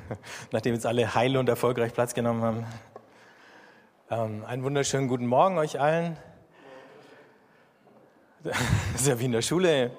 nachdem 0.52 0.74
jetzt 0.74 0.86
alle 0.86 1.14
heil 1.14 1.36
und 1.36 1.48
erfolgreich 1.48 1.92
Platz 1.92 2.14
genommen 2.14 2.42
haben. 2.42 2.66
Ähm, 4.10 4.44
einen 4.46 4.62
wunderschönen 4.62 5.08
guten 5.08 5.26
Morgen 5.26 5.58
euch 5.58 5.80
allen. 5.80 6.16
Das 8.44 8.56
ist 8.94 9.06
ja 9.08 9.18
wie 9.18 9.24
in 9.24 9.32
der 9.32 9.42
Schule. 9.42 9.90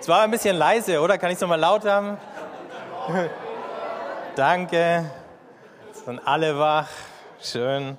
Es 0.00 0.08
war 0.08 0.22
ein 0.22 0.30
bisschen 0.30 0.56
leise, 0.56 1.00
oder? 1.00 1.18
Kann 1.18 1.30
ich 1.30 1.36
es 1.36 1.40
nochmal 1.40 1.60
laut 1.60 1.84
haben? 1.84 2.18
Danke. 4.36 5.10
Jetzt 5.88 6.04
sind 6.04 6.20
alle 6.26 6.58
wach. 6.58 6.88
Schön. 7.40 7.96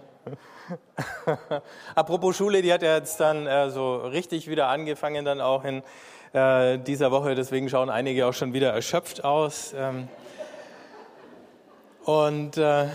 Apropos 1.96 2.36
Schule, 2.36 2.62
die 2.62 2.74
hat 2.74 2.82
ja 2.82 2.98
jetzt 2.98 3.20
dann 3.20 3.48
äh, 3.48 3.70
so 3.70 3.98
richtig 3.98 4.50
wieder 4.50 4.68
angefangen, 4.68 5.26
dann 5.26 5.42
auch 5.42 5.64
in 5.64 5.84
äh, 6.34 6.78
dieser 6.80 7.12
Woche. 7.12 7.36
Deswegen 7.36 7.70
schauen 7.70 7.90
einige 7.90 8.26
auch 8.26 8.34
schon 8.34 8.54
wieder 8.54 8.74
erschöpft 8.74 9.24
aus. 9.24 9.74
Ähm, 9.78 10.08
und 12.06 12.58
äh, 12.58 12.88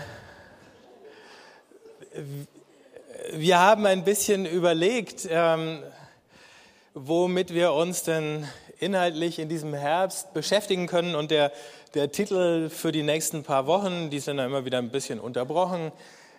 wir 3.33 3.59
haben 3.59 3.85
ein 3.87 4.03
bisschen 4.03 4.45
überlegt, 4.45 5.27
ähm, 5.29 5.79
womit 6.93 7.53
wir 7.53 7.73
uns 7.73 8.03
denn 8.03 8.47
inhaltlich 8.79 9.39
in 9.39 9.49
diesem 9.49 9.73
Herbst 9.73 10.33
beschäftigen 10.33 10.85
können. 10.85 11.15
Und 11.15 11.31
der, 11.31 11.51
der 11.95 12.11
Titel 12.11 12.69
für 12.69 12.91
die 12.91 13.01
nächsten 13.01 13.43
paar 13.43 13.65
Wochen, 13.65 14.11
die 14.11 14.19
sind 14.19 14.37
dann 14.37 14.45
immer 14.45 14.65
wieder 14.65 14.77
ein 14.77 14.91
bisschen 14.91 15.19
unterbrochen, 15.19 15.91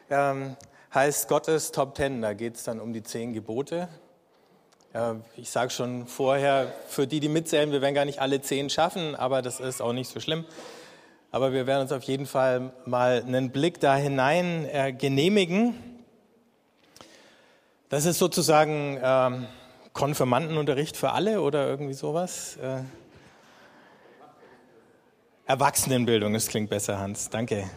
ähm, 0.08 0.56
heißt 0.94 1.28
Gottes 1.28 1.72
Top 1.72 1.96
Ten. 1.96 2.22
Da 2.22 2.34
geht 2.34 2.54
es 2.54 2.62
dann 2.62 2.78
um 2.78 2.92
die 2.92 3.02
zehn 3.02 3.32
Gebote. 3.32 3.88
Ich 5.36 5.50
sage 5.50 5.70
schon 5.70 6.08
vorher, 6.08 6.74
für 6.88 7.06
die, 7.06 7.20
die 7.20 7.28
mitzählen, 7.28 7.70
wir 7.70 7.80
werden 7.80 7.94
gar 7.94 8.04
nicht 8.04 8.20
alle 8.20 8.42
zehn 8.42 8.70
schaffen, 8.70 9.14
aber 9.14 9.40
das 9.40 9.60
ist 9.60 9.80
auch 9.80 9.92
nicht 9.92 10.10
so 10.10 10.18
schlimm. 10.18 10.44
Aber 11.32 11.52
wir 11.52 11.68
werden 11.68 11.82
uns 11.82 11.92
auf 11.92 12.02
jeden 12.02 12.26
Fall 12.26 12.72
mal 12.86 13.22
einen 13.24 13.50
Blick 13.50 13.78
da 13.78 13.94
hinein 13.94 14.66
äh, 14.72 14.92
genehmigen. 14.92 15.74
Das 17.88 18.04
ist 18.04 18.18
sozusagen 18.18 18.98
ähm, 19.00 19.46
Konfirmandenunterricht 19.92 20.96
für 20.96 21.12
alle 21.12 21.40
oder 21.40 21.68
irgendwie 21.68 21.94
sowas. 21.94 22.56
Äh, 22.56 22.82
Erwachsenenbildung, 25.46 26.32
das 26.32 26.48
klingt 26.48 26.68
besser, 26.68 26.98
Hans. 26.98 27.30
Danke. 27.30 27.70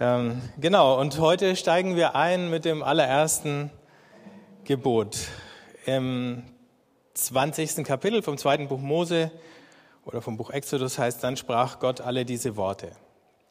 Ähm, 0.00 0.40
genau, 0.58 0.98
und 0.98 1.18
heute 1.18 1.54
steigen 1.54 1.96
wir 1.96 2.14
ein 2.16 2.48
mit 2.48 2.64
dem 2.64 2.82
allerersten 2.82 3.70
Gebot. 4.64 5.18
Im 5.84 6.44
20. 7.12 7.84
Kapitel 7.84 8.22
vom 8.22 8.38
zweiten 8.38 8.68
Buch 8.68 8.80
Mose 8.80 9.30
oder 10.08 10.22
vom 10.22 10.38
Buch 10.38 10.48
Exodus 10.48 10.98
heißt, 10.98 11.22
dann 11.22 11.36
sprach 11.36 11.80
Gott 11.80 12.00
alle 12.00 12.24
diese 12.24 12.56
Worte. 12.56 12.92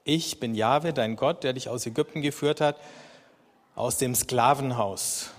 Ich 0.04 0.40
bin 0.40 0.56
Jahwe, 0.56 0.92
dein 0.92 1.16
Gott, 1.16 1.44
der 1.44 1.54
dich 1.54 1.70
aus 1.70 1.86
Ägypten 1.86 2.24
geführt 2.24 2.62
hat, 2.62 2.78
aus 3.76 3.98
dem 3.98 4.16
Sklavenhaus. 4.16 5.30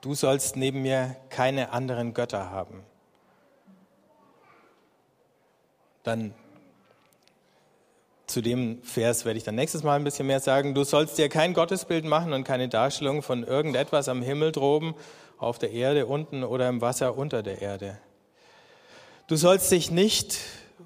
Du 0.00 0.14
sollst 0.14 0.56
neben 0.56 0.80
mir 0.80 1.14
keine 1.28 1.72
anderen 1.72 2.14
Götter 2.14 2.50
haben. 2.50 2.84
Dann 6.04 6.32
zu 8.26 8.40
dem 8.40 8.82
Vers 8.82 9.26
werde 9.26 9.36
ich 9.36 9.44
dann 9.44 9.56
nächstes 9.56 9.82
Mal 9.82 9.96
ein 9.96 10.04
bisschen 10.04 10.26
mehr 10.26 10.40
sagen. 10.40 10.74
Du 10.74 10.84
sollst 10.84 11.18
dir 11.18 11.28
kein 11.28 11.52
Gottesbild 11.52 12.06
machen 12.06 12.32
und 12.32 12.44
keine 12.44 12.70
Darstellung 12.70 13.22
von 13.22 13.44
irgendetwas 13.44 14.08
am 14.08 14.22
Himmel 14.22 14.52
droben, 14.52 14.94
auf 15.36 15.58
der 15.58 15.72
Erde 15.72 16.06
unten 16.06 16.44
oder 16.44 16.66
im 16.70 16.80
Wasser 16.80 17.18
unter 17.18 17.42
der 17.42 17.60
Erde. 17.60 17.98
Du 19.30 19.36
sollst 19.36 19.70
dich 19.70 19.92
nicht 19.92 20.38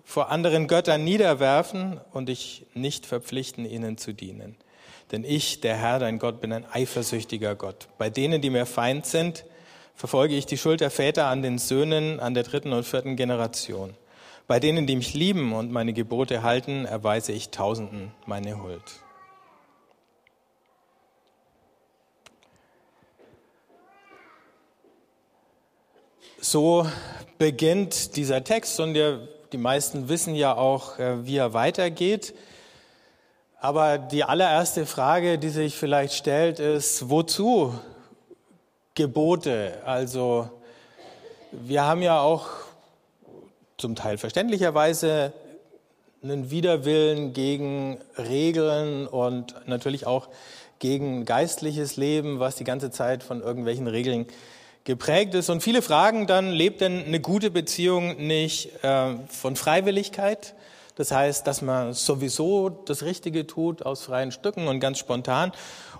vor 0.04 0.30
anderen 0.30 0.68
Göttern 0.68 1.02
niederwerfen 1.02 1.98
und 2.12 2.28
dich 2.28 2.66
nicht 2.74 3.06
verpflichten, 3.06 3.64
ihnen 3.64 3.96
zu 3.96 4.12
dienen. 4.12 4.58
Denn 5.12 5.24
ich, 5.24 5.62
der 5.62 5.78
Herr, 5.78 5.98
dein 5.98 6.18
Gott, 6.18 6.42
bin 6.42 6.52
ein 6.52 6.66
eifersüchtiger 6.70 7.54
Gott. 7.54 7.88
Bei 7.96 8.10
denen, 8.10 8.42
die 8.42 8.50
mir 8.50 8.66
Feind 8.66 9.06
sind, 9.06 9.46
verfolge 9.94 10.34
ich 10.34 10.44
die 10.44 10.58
Schuld 10.58 10.82
der 10.82 10.90
Väter 10.90 11.28
an 11.28 11.40
den 11.40 11.56
Söhnen, 11.56 12.20
an 12.20 12.34
der 12.34 12.42
dritten 12.42 12.74
und 12.74 12.84
vierten 12.84 13.16
Generation. 13.16 13.94
Bei 14.46 14.60
denen, 14.60 14.86
die 14.86 14.96
mich 14.96 15.14
lieben 15.14 15.54
und 15.54 15.72
meine 15.72 15.94
Gebote 15.94 16.42
halten, 16.42 16.84
erweise 16.84 17.32
ich 17.32 17.48
Tausenden 17.48 18.12
meine 18.26 18.62
Huld. 18.62 18.82
So 26.42 26.86
beginnt 27.38 28.16
dieser 28.16 28.44
Text 28.44 28.78
und 28.80 28.94
die 28.94 29.58
meisten 29.58 30.08
wissen 30.08 30.34
ja 30.34 30.56
auch, 30.56 30.98
äh, 30.98 31.26
wie 31.26 31.36
er 31.36 31.54
weitergeht. 31.54 32.34
Aber 33.60 33.98
die 33.98 34.24
allererste 34.24 34.84
Frage, 34.84 35.38
die 35.38 35.48
sich 35.48 35.74
vielleicht 35.74 36.14
stellt, 36.14 36.60
ist, 36.60 37.08
wozu 37.08 37.72
Gebote? 38.94 39.80
Also 39.84 40.50
wir 41.50 41.84
haben 41.84 42.02
ja 42.02 42.20
auch 42.20 42.46
zum 43.78 43.94
Teil 43.94 44.18
verständlicherweise 44.18 45.32
einen 46.22 46.50
Widerwillen 46.50 47.32
gegen 47.32 47.98
Regeln 48.16 49.06
und 49.06 49.54
natürlich 49.66 50.06
auch 50.06 50.28
gegen 50.78 51.24
geistliches 51.24 51.96
Leben, 51.96 52.40
was 52.40 52.56
die 52.56 52.64
ganze 52.64 52.90
Zeit 52.90 53.22
von 53.22 53.40
irgendwelchen 53.40 53.86
Regeln 53.86 54.26
geprägt 54.84 55.34
ist. 55.34 55.48
Und 55.50 55.62
viele 55.62 55.82
fragen 55.82 56.26
dann, 56.26 56.50
lebt 56.50 56.80
denn 56.80 57.04
eine 57.04 57.20
gute 57.20 57.50
Beziehung 57.50 58.26
nicht 58.26 58.84
äh, 58.84 59.16
von 59.28 59.56
Freiwilligkeit? 59.56 60.54
Das 60.94 61.10
heißt, 61.10 61.46
dass 61.46 61.60
man 61.60 61.92
sowieso 61.92 62.68
das 62.68 63.02
Richtige 63.02 63.46
tut 63.46 63.82
aus 63.82 64.04
freien 64.04 64.30
Stücken 64.30 64.68
und 64.68 64.78
ganz 64.78 64.98
spontan. 64.98 65.52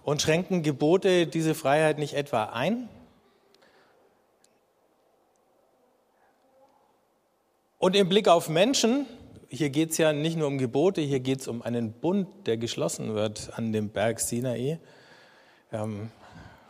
Und 0.05 0.23
schränken 0.23 0.63
Gebote 0.63 1.27
diese 1.27 1.55
Freiheit 1.55 1.99
nicht 1.99 2.15
etwa 2.15 2.45
ein? 2.45 2.89
Und 7.79 7.97
im 7.97 8.09
Blick 8.09 8.29
auf 8.29 8.49
Menschen, 8.49 9.07
hier 9.49 9.71
geht 9.71 9.91
es 9.91 9.99
ja 9.99 10.13
nicht 10.13 10.37
nur 10.37 10.47
um 10.47 10.59
Gebote, 10.59 11.01
hier 11.01 11.21
geht 11.21 11.41
es 11.41 11.49
um 11.49 11.61
einen 11.63 11.93
Bund, 11.93 12.29
der 12.47 12.57
geschlossen 12.57 13.15
wird 13.15 13.51
an 13.57 13.73
dem 13.73 13.91
Berg 13.91 14.21
Sinai. 14.21 14.79
Ähm, 15.73 16.11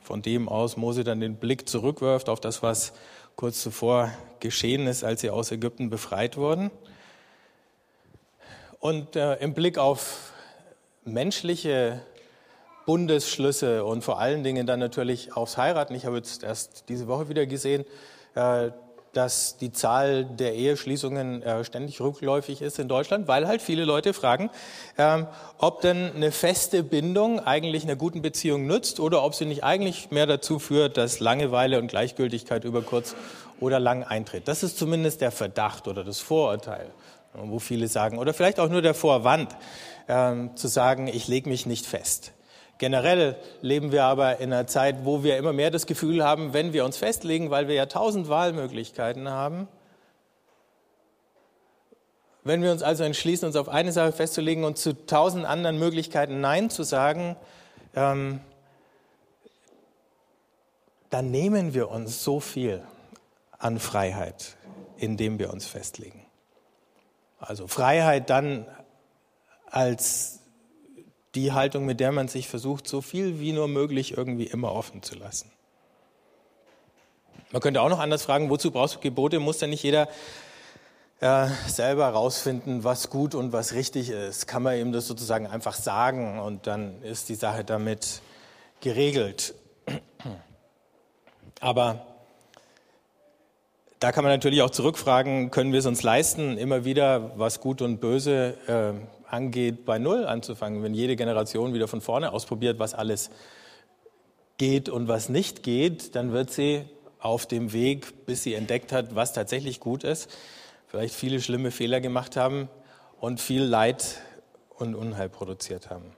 von 0.04 0.20
dem 0.20 0.50
aus 0.50 0.76
Mose 0.76 1.02
dann 1.02 1.20
den 1.20 1.36
Blick 1.36 1.66
zurückwirft 1.66 2.28
auf 2.28 2.38
das, 2.38 2.62
was 2.62 2.92
kurz 3.36 3.62
zuvor 3.62 4.12
geschehen 4.38 4.86
ist, 4.86 5.02
als 5.02 5.22
sie 5.22 5.30
aus 5.30 5.50
Ägypten 5.50 5.88
befreit 5.88 6.36
wurden. 6.36 6.70
Und 8.80 9.16
äh, 9.16 9.36
im 9.36 9.54
Blick 9.54 9.78
auf 9.78 10.32
menschliche 11.04 12.02
Bundesschlüsse 12.84 13.82
und 13.86 14.04
vor 14.04 14.18
allen 14.18 14.44
Dingen 14.44 14.66
dann 14.66 14.78
natürlich 14.78 15.34
aufs 15.34 15.56
Heiraten. 15.56 15.94
Ich 15.94 16.04
habe 16.04 16.16
jetzt 16.18 16.42
erst 16.42 16.90
diese 16.90 17.08
Woche 17.08 17.30
wieder 17.30 17.46
gesehen, 17.46 17.86
äh, 18.34 18.72
dass 19.16 19.56
die 19.56 19.72
Zahl 19.72 20.24
der 20.24 20.54
Eheschließungen 20.54 21.42
äh, 21.42 21.64
ständig 21.64 22.00
rückläufig 22.00 22.60
ist 22.62 22.78
in 22.78 22.88
Deutschland, 22.88 23.28
weil 23.28 23.48
halt 23.48 23.62
viele 23.62 23.84
Leute 23.84 24.12
fragen, 24.12 24.50
ähm, 24.98 25.26
ob 25.58 25.80
denn 25.80 26.12
eine 26.14 26.32
feste 26.32 26.82
Bindung 26.82 27.40
eigentlich 27.40 27.84
einer 27.84 27.96
guten 27.96 28.22
Beziehung 28.22 28.66
nützt 28.66 29.00
oder 29.00 29.22
ob 29.22 29.34
sie 29.34 29.46
nicht 29.46 29.64
eigentlich 29.64 30.10
mehr 30.10 30.26
dazu 30.26 30.58
führt, 30.58 30.96
dass 30.96 31.20
Langeweile 31.20 31.78
und 31.78 31.88
Gleichgültigkeit 31.88 32.64
über 32.64 32.82
kurz 32.82 33.14
oder 33.60 33.80
lang 33.80 34.02
eintritt. 34.02 34.48
Das 34.48 34.62
ist 34.62 34.78
zumindest 34.78 35.20
der 35.20 35.30
Verdacht 35.30 35.88
oder 35.88 36.04
das 36.04 36.20
Vorurteil, 36.20 36.90
wo 37.34 37.58
viele 37.58 37.88
sagen, 37.88 38.18
oder 38.18 38.34
vielleicht 38.34 38.60
auch 38.60 38.68
nur 38.68 38.82
der 38.82 38.94
Vorwand, 38.94 39.56
ähm, 40.08 40.56
zu 40.56 40.68
sagen, 40.68 41.08
ich 41.08 41.28
lege 41.28 41.48
mich 41.48 41.66
nicht 41.66 41.86
fest. 41.86 42.32
Generell 42.78 43.36
leben 43.60 43.92
wir 43.92 44.04
aber 44.04 44.38
in 44.38 44.52
einer 44.52 44.66
Zeit, 44.66 45.04
wo 45.04 45.22
wir 45.22 45.36
immer 45.36 45.52
mehr 45.52 45.70
das 45.70 45.86
Gefühl 45.86 46.24
haben, 46.24 46.52
wenn 46.52 46.72
wir 46.72 46.84
uns 46.84 46.96
festlegen, 46.96 47.50
weil 47.50 47.68
wir 47.68 47.74
ja 47.74 47.86
tausend 47.86 48.28
Wahlmöglichkeiten 48.28 49.28
haben, 49.28 49.68
wenn 52.44 52.62
wir 52.62 52.72
uns 52.72 52.82
also 52.82 53.04
entschließen, 53.04 53.46
uns 53.46 53.56
auf 53.56 53.68
eine 53.68 53.90
Sache 53.90 54.12
festzulegen 54.12 54.64
und 54.64 54.76
zu 54.76 55.06
tausend 55.06 55.46
anderen 55.46 55.78
Möglichkeiten 55.78 56.40
Nein 56.40 56.68
zu 56.68 56.82
sagen, 56.82 57.36
ähm, 57.94 58.40
dann 61.08 61.30
nehmen 61.30 61.74
wir 61.74 61.90
uns 61.90 62.22
so 62.22 62.40
viel 62.40 62.82
an 63.58 63.78
Freiheit, 63.78 64.56
indem 64.98 65.38
wir 65.38 65.52
uns 65.52 65.66
festlegen. 65.66 66.26
Also 67.38 67.66
Freiheit 67.66 68.28
dann 68.30 68.66
als 69.70 70.40
die 71.34 71.52
Haltung, 71.52 71.84
mit 71.84 72.00
der 72.00 72.12
man 72.12 72.28
sich 72.28 72.48
versucht, 72.48 72.86
so 72.86 73.00
viel 73.00 73.40
wie 73.40 73.52
nur 73.52 73.68
möglich 73.68 74.16
irgendwie 74.16 74.46
immer 74.46 74.72
offen 74.72 75.02
zu 75.02 75.16
lassen. 75.16 75.50
Man 77.52 77.60
könnte 77.60 77.80
auch 77.80 77.88
noch 77.88 78.00
anders 78.00 78.24
fragen, 78.24 78.50
wozu 78.50 78.70
brauchst 78.70 78.96
du 78.96 79.00
Gebote? 79.00 79.38
Muss 79.38 79.58
denn 79.58 79.70
nicht 79.70 79.82
jeder 79.82 80.08
äh, 81.20 81.46
selber 81.66 82.04
herausfinden, 82.06 82.84
was 82.84 83.10
gut 83.10 83.34
und 83.34 83.52
was 83.52 83.74
richtig 83.74 84.10
ist? 84.10 84.46
Kann 84.46 84.62
man 84.62 84.76
ihm 84.78 84.92
das 84.92 85.06
sozusagen 85.06 85.46
einfach 85.46 85.74
sagen 85.74 86.38
und 86.38 86.66
dann 86.66 87.02
ist 87.02 87.28
die 87.28 87.34
Sache 87.34 87.64
damit 87.64 88.22
geregelt. 88.80 89.54
Aber 91.60 92.06
da 94.00 94.12
kann 94.12 94.24
man 94.24 94.32
natürlich 94.32 94.60
auch 94.60 94.70
zurückfragen, 94.70 95.50
können 95.50 95.72
wir 95.72 95.78
es 95.78 95.86
uns 95.86 96.02
leisten, 96.02 96.58
immer 96.58 96.84
wieder, 96.84 97.38
was 97.38 97.60
Gut 97.60 97.80
und 97.80 98.00
Böse 98.00 98.58
äh, 98.66 99.23
angeht, 99.34 99.84
bei 99.84 99.98
Null 99.98 100.24
anzufangen, 100.26 100.82
wenn 100.82 100.94
jede 100.94 101.16
Generation 101.16 101.74
wieder 101.74 101.88
von 101.88 102.00
vorne 102.00 102.32
ausprobiert, 102.32 102.78
was 102.78 102.94
alles 102.94 103.30
geht 104.56 104.88
und 104.88 105.08
was 105.08 105.28
nicht 105.28 105.62
geht, 105.62 106.14
dann 106.14 106.32
wird 106.32 106.50
sie 106.50 106.84
auf 107.18 107.46
dem 107.46 107.72
Weg, 107.72 108.26
bis 108.26 108.42
sie 108.42 108.54
entdeckt 108.54 108.92
hat, 108.92 109.14
was 109.14 109.32
tatsächlich 109.32 109.80
gut 109.80 110.04
ist, 110.04 110.30
vielleicht 110.86 111.14
viele 111.14 111.40
schlimme 111.40 111.70
Fehler 111.70 112.00
gemacht 112.00 112.36
haben 112.36 112.68
und 113.20 113.40
viel 113.40 113.62
Leid 113.62 114.20
und 114.76 114.94
Unheil 114.94 115.28
produziert 115.28 115.90
haben. 115.90 116.12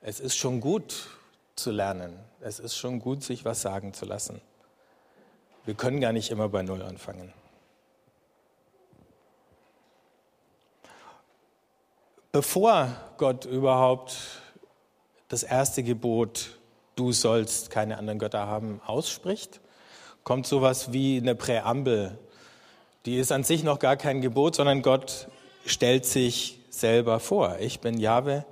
Es 0.00 0.20
ist 0.20 0.36
schon 0.36 0.60
gut 0.60 1.08
zu 1.56 1.70
lernen. 1.70 2.18
Es 2.40 2.60
ist 2.60 2.76
schon 2.76 3.00
gut, 3.00 3.24
sich 3.24 3.44
was 3.44 3.62
sagen 3.62 3.92
zu 3.92 4.06
lassen. 4.06 4.40
Wir 5.64 5.74
können 5.74 6.00
gar 6.00 6.12
nicht 6.12 6.30
immer 6.30 6.48
bei 6.48 6.62
Null 6.62 6.82
anfangen. 6.82 7.32
Bevor 12.30 12.88
Gott 13.16 13.46
überhaupt 13.46 14.14
das 15.28 15.42
erste 15.42 15.82
Gebot, 15.82 16.58
du 16.94 17.12
sollst 17.12 17.70
keine 17.70 17.96
anderen 17.96 18.18
Götter 18.18 18.46
haben, 18.46 18.82
ausspricht, 18.84 19.60
kommt 20.24 20.46
sowas 20.46 20.92
wie 20.92 21.16
eine 21.16 21.34
Präambel. 21.34 22.18
Die 23.06 23.16
ist 23.16 23.32
an 23.32 23.44
sich 23.44 23.62
noch 23.62 23.78
gar 23.78 23.96
kein 23.96 24.20
Gebot, 24.20 24.56
sondern 24.56 24.82
Gott 24.82 25.28
stellt 25.64 26.04
sich 26.04 26.58
selber 26.68 27.18
vor. 27.18 27.56
Ich 27.60 27.80
bin 27.80 27.98
Jahwe, 27.98 28.44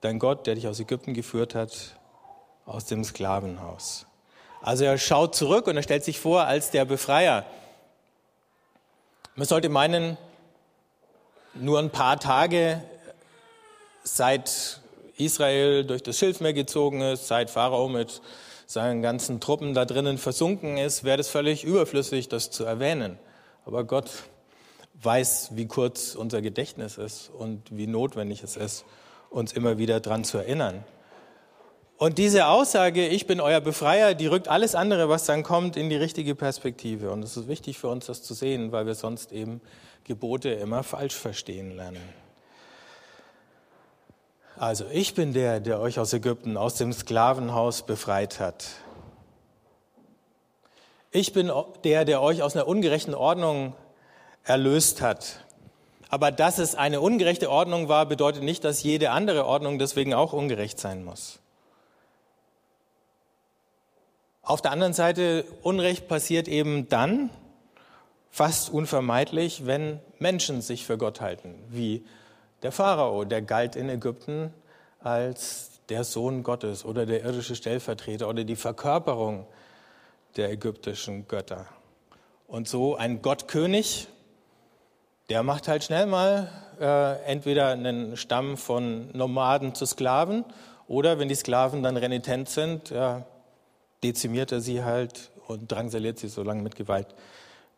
dein 0.00 0.18
Gott, 0.18 0.48
der 0.48 0.56
dich 0.56 0.66
aus 0.66 0.80
Ägypten 0.80 1.14
geführt 1.14 1.54
hat, 1.54 1.94
aus 2.66 2.86
dem 2.86 3.04
Sklavenhaus. 3.04 4.06
Also 4.62 4.82
er 4.82 4.98
schaut 4.98 5.36
zurück 5.36 5.68
und 5.68 5.76
er 5.76 5.84
stellt 5.84 6.02
sich 6.02 6.18
vor 6.18 6.42
als 6.42 6.72
der 6.72 6.84
Befreier. 6.86 7.44
Man 9.36 9.46
sollte 9.46 9.68
meinen, 9.68 10.18
nur 11.54 11.78
ein 11.78 11.90
paar 11.90 12.18
Tage 12.18 12.82
seit 14.02 14.80
Israel 15.16 15.84
durch 15.84 16.02
das 16.02 16.18
Schilfmeer 16.18 16.52
gezogen 16.52 17.00
ist, 17.00 17.28
seit 17.28 17.50
Pharao 17.50 17.88
mit 17.88 18.20
seinen 18.66 19.02
ganzen 19.02 19.40
Truppen 19.40 19.74
da 19.74 19.84
drinnen 19.84 20.18
versunken 20.18 20.78
ist, 20.78 21.04
wäre 21.04 21.20
es 21.20 21.28
völlig 21.28 21.64
überflüssig, 21.64 22.28
das 22.28 22.50
zu 22.50 22.64
erwähnen. 22.64 23.18
Aber 23.64 23.84
Gott 23.84 24.10
weiß, 25.02 25.50
wie 25.52 25.66
kurz 25.66 26.14
unser 26.14 26.42
Gedächtnis 26.42 26.98
ist 26.98 27.30
und 27.30 27.62
wie 27.70 27.86
notwendig 27.86 28.42
es 28.42 28.56
ist, 28.56 28.84
uns 29.30 29.52
immer 29.52 29.78
wieder 29.78 30.00
daran 30.00 30.24
zu 30.24 30.38
erinnern. 30.38 30.84
Und 31.98 32.18
diese 32.18 32.48
Aussage, 32.48 33.06
ich 33.06 33.26
bin 33.26 33.40
euer 33.40 33.60
Befreier, 33.60 34.14
die 34.14 34.26
rückt 34.26 34.48
alles 34.48 34.74
andere, 34.74 35.08
was 35.08 35.24
dann 35.24 35.44
kommt, 35.44 35.76
in 35.76 35.88
die 35.88 35.96
richtige 35.96 36.34
Perspektive. 36.34 37.12
Und 37.12 37.22
es 37.22 37.36
ist 37.36 37.46
wichtig 37.46 37.78
für 37.78 37.88
uns, 37.88 38.06
das 38.06 38.22
zu 38.22 38.34
sehen, 38.34 38.72
weil 38.72 38.86
wir 38.86 38.94
sonst 38.94 39.30
eben 39.30 39.60
Gebote 40.04 40.48
immer 40.50 40.82
falsch 40.82 41.14
verstehen 41.14 41.76
lernen. 41.76 42.02
Also, 44.56 44.84
ich 44.92 45.14
bin 45.14 45.32
der, 45.32 45.60
der 45.60 45.80
euch 45.80 45.98
aus 45.98 46.12
Ägypten, 46.12 46.56
aus 46.56 46.74
dem 46.74 46.92
Sklavenhaus 46.92 47.82
befreit 47.82 48.38
hat. 48.38 48.66
Ich 51.10 51.32
bin 51.32 51.50
der, 51.84 52.04
der 52.04 52.22
euch 52.22 52.42
aus 52.42 52.54
einer 52.54 52.66
ungerechten 52.66 53.14
Ordnung 53.14 53.74
erlöst 54.44 55.02
hat. 55.02 55.44
Aber 56.08 56.30
dass 56.30 56.58
es 56.58 56.74
eine 56.74 57.00
ungerechte 57.00 57.50
Ordnung 57.50 57.88
war, 57.88 58.06
bedeutet 58.06 58.42
nicht, 58.42 58.64
dass 58.64 58.82
jede 58.82 59.10
andere 59.10 59.46
Ordnung 59.46 59.78
deswegen 59.78 60.12
auch 60.12 60.32
ungerecht 60.32 60.78
sein 60.78 61.04
muss. 61.04 61.38
Auf 64.42 64.60
der 64.60 64.72
anderen 64.72 64.92
Seite, 64.92 65.44
Unrecht 65.62 66.08
passiert 66.08 66.48
eben 66.48 66.88
dann, 66.88 67.30
fast 68.30 68.70
unvermeidlich, 68.70 69.66
wenn 69.66 70.00
Menschen 70.18 70.62
sich 70.62 70.84
für 70.84 70.98
Gott 70.98 71.20
halten, 71.20 71.54
wie 71.68 72.04
der 72.62 72.72
Pharao, 72.72 73.24
der 73.24 73.42
galt 73.42 73.76
in 73.76 73.88
Ägypten 73.88 74.52
als 75.00 75.80
der 75.88 76.04
Sohn 76.04 76.42
Gottes 76.42 76.84
oder 76.84 77.06
der 77.06 77.24
irdische 77.24 77.56
Stellvertreter 77.56 78.28
oder 78.28 78.44
die 78.44 78.56
Verkörperung 78.56 79.46
der 80.36 80.50
ägyptischen 80.50 81.28
Götter. 81.28 81.66
Und 82.46 82.68
so 82.68 82.96
ein 82.96 83.22
Gottkönig, 83.22 84.08
der 85.28 85.42
macht 85.42 85.68
halt 85.68 85.84
schnell 85.84 86.06
mal 86.06 86.48
äh, 86.80 87.22
entweder 87.24 87.68
einen 87.68 88.16
Stamm 88.16 88.56
von 88.56 89.10
Nomaden 89.12 89.74
zu 89.74 89.86
Sklaven 89.86 90.44
oder 90.86 91.18
wenn 91.18 91.28
die 91.28 91.34
Sklaven 91.34 91.82
dann 91.82 91.96
renitent 91.96 92.48
sind, 92.48 92.90
ja, 92.90 93.24
dezimiert 94.02 94.52
er 94.52 94.60
sie 94.60 94.82
halt 94.82 95.30
und 95.46 95.70
drangsaliert 95.70 96.18
sie 96.18 96.28
so 96.28 96.42
lange 96.42 96.62
mit 96.62 96.76
Gewalt, 96.76 97.14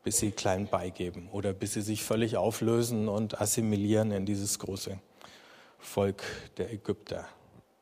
bis 0.04 0.18
sie 0.18 0.30
klein 0.32 0.68
beigeben 0.68 1.28
oder 1.32 1.54
bis 1.54 1.72
sie 1.72 1.80
sich 1.80 2.04
völlig 2.04 2.36
auflösen 2.36 3.08
und 3.08 3.40
assimilieren 3.40 4.12
in 4.12 4.26
dieses 4.26 4.58
große 4.58 4.98
Volk 5.78 6.22
der 6.58 6.70
Ägypter. 6.72 7.26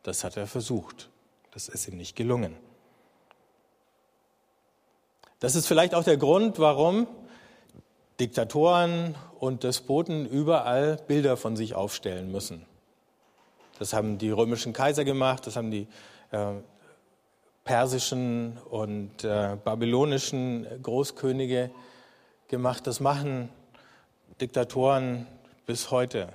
Das 0.04 0.24
hat 0.24 0.36
er 0.36 0.46
versucht. 0.46 1.10
Das 1.50 1.68
ist 1.68 1.88
ihm 1.88 1.96
nicht 1.96 2.16
gelungen. 2.16 2.56
Das 5.40 5.56
ist 5.56 5.66
vielleicht 5.66 5.94
auch 5.94 6.04
der 6.04 6.16
Grund, 6.16 6.60
warum 6.60 7.08
Diktatoren 8.20 9.16
und 9.40 9.64
Despoten 9.64 10.24
überall 10.24 10.98
Bilder 11.08 11.36
von 11.36 11.56
sich 11.56 11.74
aufstellen 11.74 12.30
müssen. 12.30 12.64
Das 13.80 13.92
haben 13.92 14.18
die 14.18 14.30
römischen 14.30 14.72
Kaiser 14.72 15.04
gemacht, 15.04 15.48
das 15.48 15.56
haben 15.56 15.72
die 15.72 15.88
äh, 16.30 16.52
persischen 17.64 18.58
und 18.70 19.24
äh, 19.24 19.56
babylonischen 19.64 20.68
Großkönige 20.82 21.62
gemacht. 21.62 21.91
Das 22.52 23.00
machen 23.00 23.48
Diktatoren 24.38 25.26
bis 25.64 25.90
heute. 25.90 26.28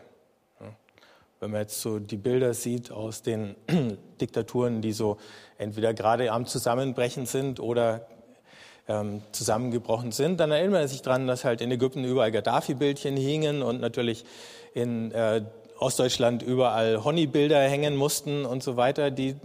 Wenn 1.40 1.52
man 1.52 1.62
jetzt 1.62 1.80
so 1.80 2.00
die 2.00 2.18
Bilder 2.18 2.56
sieht 2.56 2.92
aus 2.92 3.22
den 3.22 3.56
Diktaturen, 4.20 4.82
die 4.82 4.94
so 4.94 5.18
entweder 5.60 5.94
gerade 5.94 6.32
am 6.32 6.48
Zusammenbrechen 6.48 7.28
sind 7.28 7.60
oder 7.60 8.08
ähm, 8.88 9.22
zusammengebrochen 9.32 10.12
sind, 10.12 10.40
dann 10.40 10.50
erinnert 10.50 10.72
man 10.72 10.88
sich 10.88 11.04
daran, 11.04 11.28
dass 11.28 11.46
halt 11.46 11.62
in 11.62 11.70
Ägypten 11.70 12.04
überall 12.04 12.32
Gaddafi-Bildchen 12.32 13.16
hingen 13.16 13.62
und 13.62 13.80
natürlich 13.80 14.26
in 14.74 15.12
äh, 15.12 15.44
Ostdeutschland 15.78 16.42
überall 16.42 17.04
Honey-Bilder 17.04 17.60
hängen 17.60 17.96
mussten 17.96 18.44
und 18.44 18.64
so 18.64 18.76
weiter. 18.76 19.12
Die 19.12 19.36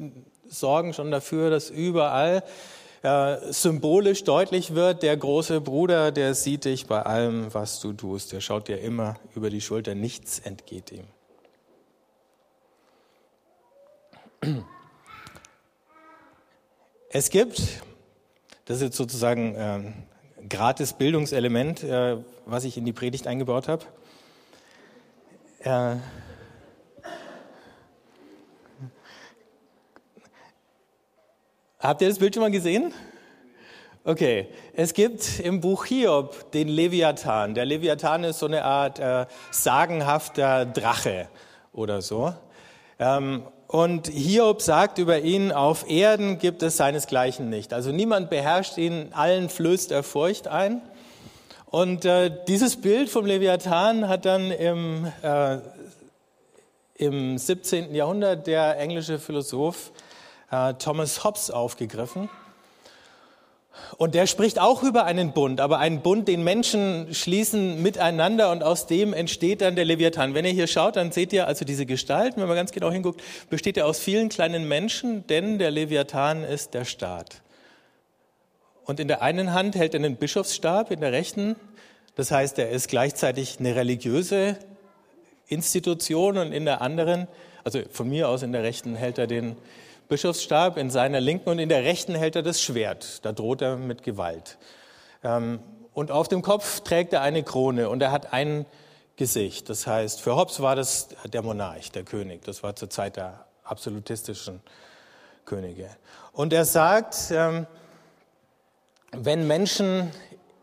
sorgen 0.49 0.95
schon 0.95 1.11
dafür, 1.11 1.51
dass 1.51 1.69
überall 1.69 2.43
äh, 3.03 3.53
symbolisch 3.53 4.25
deutlich 4.25 4.75
wird, 4.75 5.03
der 5.03 5.17
große 5.17 5.61
Bruder, 5.61 6.13
der 6.13 6.35
sieht 6.35 6.65
dich 6.65 6.87
bei 6.87 7.03
allem, 7.03 7.53
was 7.53 7.81
du 7.81 7.93
tust. 7.93 8.33
Der 8.33 8.41
schaut 8.41 8.69
dir 8.69 8.81
immer 8.81 9.17
über 9.35 9.51
die 9.51 9.61
Schulter, 9.61 9.95
nichts 9.95 10.39
entgeht 10.39 10.93
ihm. 10.93 11.05
Es 17.11 17.31
gibt, 17.31 17.61
das 18.65 18.79
ist 18.79 18.83
jetzt 18.83 18.97
sozusagen 18.97 19.55
äh, 19.55 19.93
gratis 20.49 20.93
Bildungselement, 20.93 21.83
äh, 21.83 22.17
was 22.47 22.65
ich 22.65 22.77
in 22.77 22.85
die 22.85 22.93
Predigt 22.93 23.27
eingebaut 23.27 23.69
habe. 23.69 23.85
Habt 31.83 32.01
ihr 32.01 32.09
das 32.09 32.21
Bild 32.21 32.33
schon 32.33 32.45
mal 32.45 32.51
gesehen? 32.53 32.95
Okay, 34.05 34.47
es 34.73 34.95
gibt 34.95 35.41
im 35.41 35.61
Buch 35.61 35.85
Hiob 35.87 36.53
den 36.53 36.69
Leviathan. 36.69 37.57
Der 37.57 37.65
Leviathan 37.65 38.23
ist 38.23 38.39
so 38.39 38.47
eine 38.47 38.65
Art 38.65 39.01
äh, 39.01 39.27
sagenhafter 39.51 40.65
Drache 40.65 41.27
oder 41.73 42.01
so. 42.01 42.35
Ähm, 43.01 43.43
und 43.67 44.07
Hiob 44.07 44.63
sagt 44.63 44.99
über 44.99 45.23
ihn, 45.23 45.51
auf 45.51 45.91
Erden 45.91 46.39
gibt 46.39 46.63
es 46.63 46.77
seinesgleichen 46.77 47.51
nicht. 47.51 47.73
Also 47.73 47.91
niemand 47.91 48.31
beherrscht 48.31 48.79
ihn, 48.79 49.09
allen 49.11 49.49
flößt 49.49 49.91
er 49.91 50.05
Furcht 50.05 50.47
ein. 50.47 50.83
Und 51.67 52.05
äh, 52.05 52.31
dieses 52.47 52.81
Bild 52.81 53.11
vom 53.11 53.27
Leviathan 53.27 54.07
hat 54.07 54.25
dann 54.25 54.53
im, 54.53 55.11
äh, 55.23 55.59
im 56.95 57.37
17. 57.37 57.93
Jahrhundert 57.93 58.47
der 58.47 58.79
englische 58.79 59.19
Philosoph 59.19 59.91
äh, 60.53 60.75
Thomas 60.75 61.25
Hobbes 61.25 61.51
aufgegriffen. 61.51 62.29
Und 63.97 64.15
der 64.15 64.27
spricht 64.27 64.59
auch 64.61 64.83
über 64.83 65.05
einen 65.07 65.33
Bund, 65.33 65.61
aber 65.61 65.79
einen 65.79 66.03
Bund, 66.03 66.29
den 66.29 66.45
Menschen 66.45 67.13
schließen 67.15 67.83
miteinander 67.83 68.51
und 68.51 68.63
aus 68.63 68.87
dem 68.87 69.15
entsteht 69.15 69.63
dann 69.63 69.77
der 69.77 69.87
Leviathan. 69.87 70.35
Wenn 70.35 70.45
ihr 70.45 70.53
hier 70.53 70.67
schaut, 70.67 70.97
dann 70.97 71.11
seht 71.11 71.33
ihr 71.33 71.47
also 71.47 71.65
diese 71.65 71.87
Gestalt, 71.87 72.37
wenn 72.37 72.47
man 72.47 72.57
ganz 72.57 72.73
genau 72.73 72.91
hinguckt, 72.91 73.23
besteht 73.49 73.79
er 73.79 73.87
aus 73.87 73.99
vielen 73.99 74.29
kleinen 74.29 74.69
Menschen, 74.69 75.27
denn 75.27 75.59
der 75.59 75.71
Leviathan 75.71 76.45
ist 76.45 76.75
der 76.75 76.85
Staat. 76.85 77.41
Und 78.85 79.01
in 79.01 79.09
der 79.09 79.23
einen 79.23 79.55
Hand 79.55 79.75
hält 79.75 79.95
er 79.95 80.01
einen 80.01 80.17
Bischofsstab, 80.17 80.91
in 80.91 81.01
der 81.01 81.13
rechten. 81.13 81.57
Das 82.15 82.31
heißt, 82.31 82.59
er 82.59 82.71
ist 82.71 82.89
gleichzeitig 82.89 83.59
eine 83.59 83.75
religiöse 83.75 84.59
Institution 85.47 86.37
und 86.37 86.53
in 86.53 86.67
der 86.67 86.83
anderen, 86.83 87.27
also 87.65 87.81
von 87.91 88.09
mir 88.09 88.29
aus 88.29 88.43
in 88.43 88.53
der 88.53 88.63
rechten, 88.63 88.97
hält 88.97 89.19
er 89.19 89.27
den 89.27 89.57
Bischofsstab 90.13 90.77
in 90.77 90.91
seiner 90.91 91.23
linken 91.23 91.49
und 91.49 91.59
in 91.59 91.71
der 91.71 91.85
rechten 91.85 92.15
hält 92.15 92.37
er 92.37 92.43
das 92.43 92.61
Schwert. 92.61 93.25
Da 93.25 93.33
droht 93.33 93.63
er 93.63 93.77
mit 93.77 94.03
Gewalt. 94.03 94.59
Ähm, 95.25 95.59
und 95.95 96.11
auf 96.11 96.29
dem 96.29 96.43
Kopf 96.43 96.81
trägt 96.81 97.15
er 97.15 97.23
eine 97.23 97.43
Krone 97.43 97.89
und 97.89 98.03
er 98.03 98.13
hat 98.13 98.35
ein 98.35 98.67
Gesicht. 99.17 99.71
Das 99.71 99.87
heißt, 99.87 100.21
für 100.21 100.37
Hobbes 100.37 100.61
war 100.61 100.77
das 100.77 101.09
der 101.33 101.41
Monarch, 101.41 101.93
der 101.93 102.03
König. 102.03 102.45
Das 102.45 102.63
war 102.63 102.77
zur 102.77 102.91
Zeit 102.91 103.17
der 103.17 103.47
absolutistischen 103.65 104.61
Könige. 105.47 105.89
Und 106.33 106.53
er 106.53 106.67
sagt, 106.67 107.31
ähm, 107.31 107.67
wenn 109.13 109.47
Menschen 109.47 110.11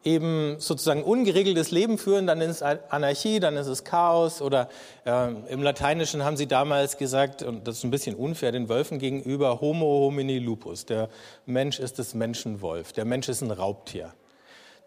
eben 0.03 0.55
sozusagen 0.59 1.03
ungeregeltes 1.03 1.71
Leben 1.71 1.97
führen, 1.97 2.25
dann 2.25 2.39
ist 2.41 2.61
es 2.61 2.63
Anarchie, 2.63 3.39
dann 3.39 3.57
ist 3.57 3.67
es 3.67 3.83
Chaos 3.83 4.41
oder 4.41 4.69
äh, 5.05 5.31
im 5.49 5.61
Lateinischen 5.61 6.23
haben 6.23 6.37
sie 6.37 6.47
damals 6.47 6.97
gesagt, 6.97 7.43
und 7.43 7.67
das 7.67 7.77
ist 7.77 7.83
ein 7.83 7.91
bisschen 7.91 8.15
unfair 8.15 8.51
den 8.51 8.69
Wölfen 8.69 8.99
gegenüber, 8.99 9.59
Homo 9.59 9.85
homini 9.85 10.39
lupus, 10.39 10.85
der 10.85 11.09
Mensch 11.45 11.79
ist 11.79 11.99
das 11.99 12.13
Menschenwolf, 12.13 12.93
der 12.93 13.05
Mensch 13.05 13.27
ist 13.27 13.41
ein 13.41 13.51
Raubtier. 13.51 14.13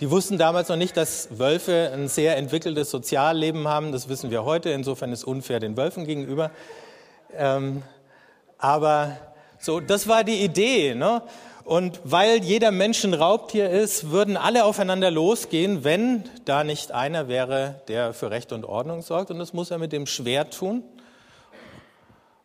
Die 0.00 0.10
wussten 0.10 0.38
damals 0.38 0.68
noch 0.68 0.76
nicht, 0.76 0.96
dass 0.96 1.38
Wölfe 1.38 1.90
ein 1.92 2.08
sehr 2.08 2.36
entwickeltes 2.36 2.90
Sozialleben 2.90 3.68
haben, 3.68 3.92
das 3.92 4.08
wissen 4.08 4.30
wir 4.30 4.44
heute, 4.44 4.70
insofern 4.70 5.12
ist 5.12 5.24
unfair 5.24 5.60
den 5.60 5.76
Wölfen 5.76 6.06
gegenüber. 6.06 6.50
Ähm, 7.36 7.82
aber 8.58 9.16
so, 9.58 9.78
das 9.78 10.08
war 10.08 10.24
die 10.24 10.42
Idee. 10.42 10.94
Ne? 10.94 11.22
Und 11.64 12.00
weil 12.04 12.42
jeder 12.42 12.70
Mensch 12.70 13.04
ein 13.04 13.14
Raubtier 13.14 13.70
ist, 13.70 14.10
würden 14.10 14.36
alle 14.36 14.64
aufeinander 14.64 15.10
losgehen, 15.10 15.84
wenn 15.84 16.24
da 16.44 16.64
nicht 16.64 16.92
einer 16.92 17.28
wäre, 17.28 17.80
der 17.88 18.12
für 18.14 18.30
Recht 18.30 18.52
und 18.52 18.64
Ordnung 18.64 19.02
sorgt. 19.02 19.30
Und 19.30 19.38
das 19.38 19.52
muss 19.52 19.70
er 19.70 19.78
mit 19.78 19.92
dem 19.92 20.06
Schwert 20.06 20.54
tun. 20.58 20.82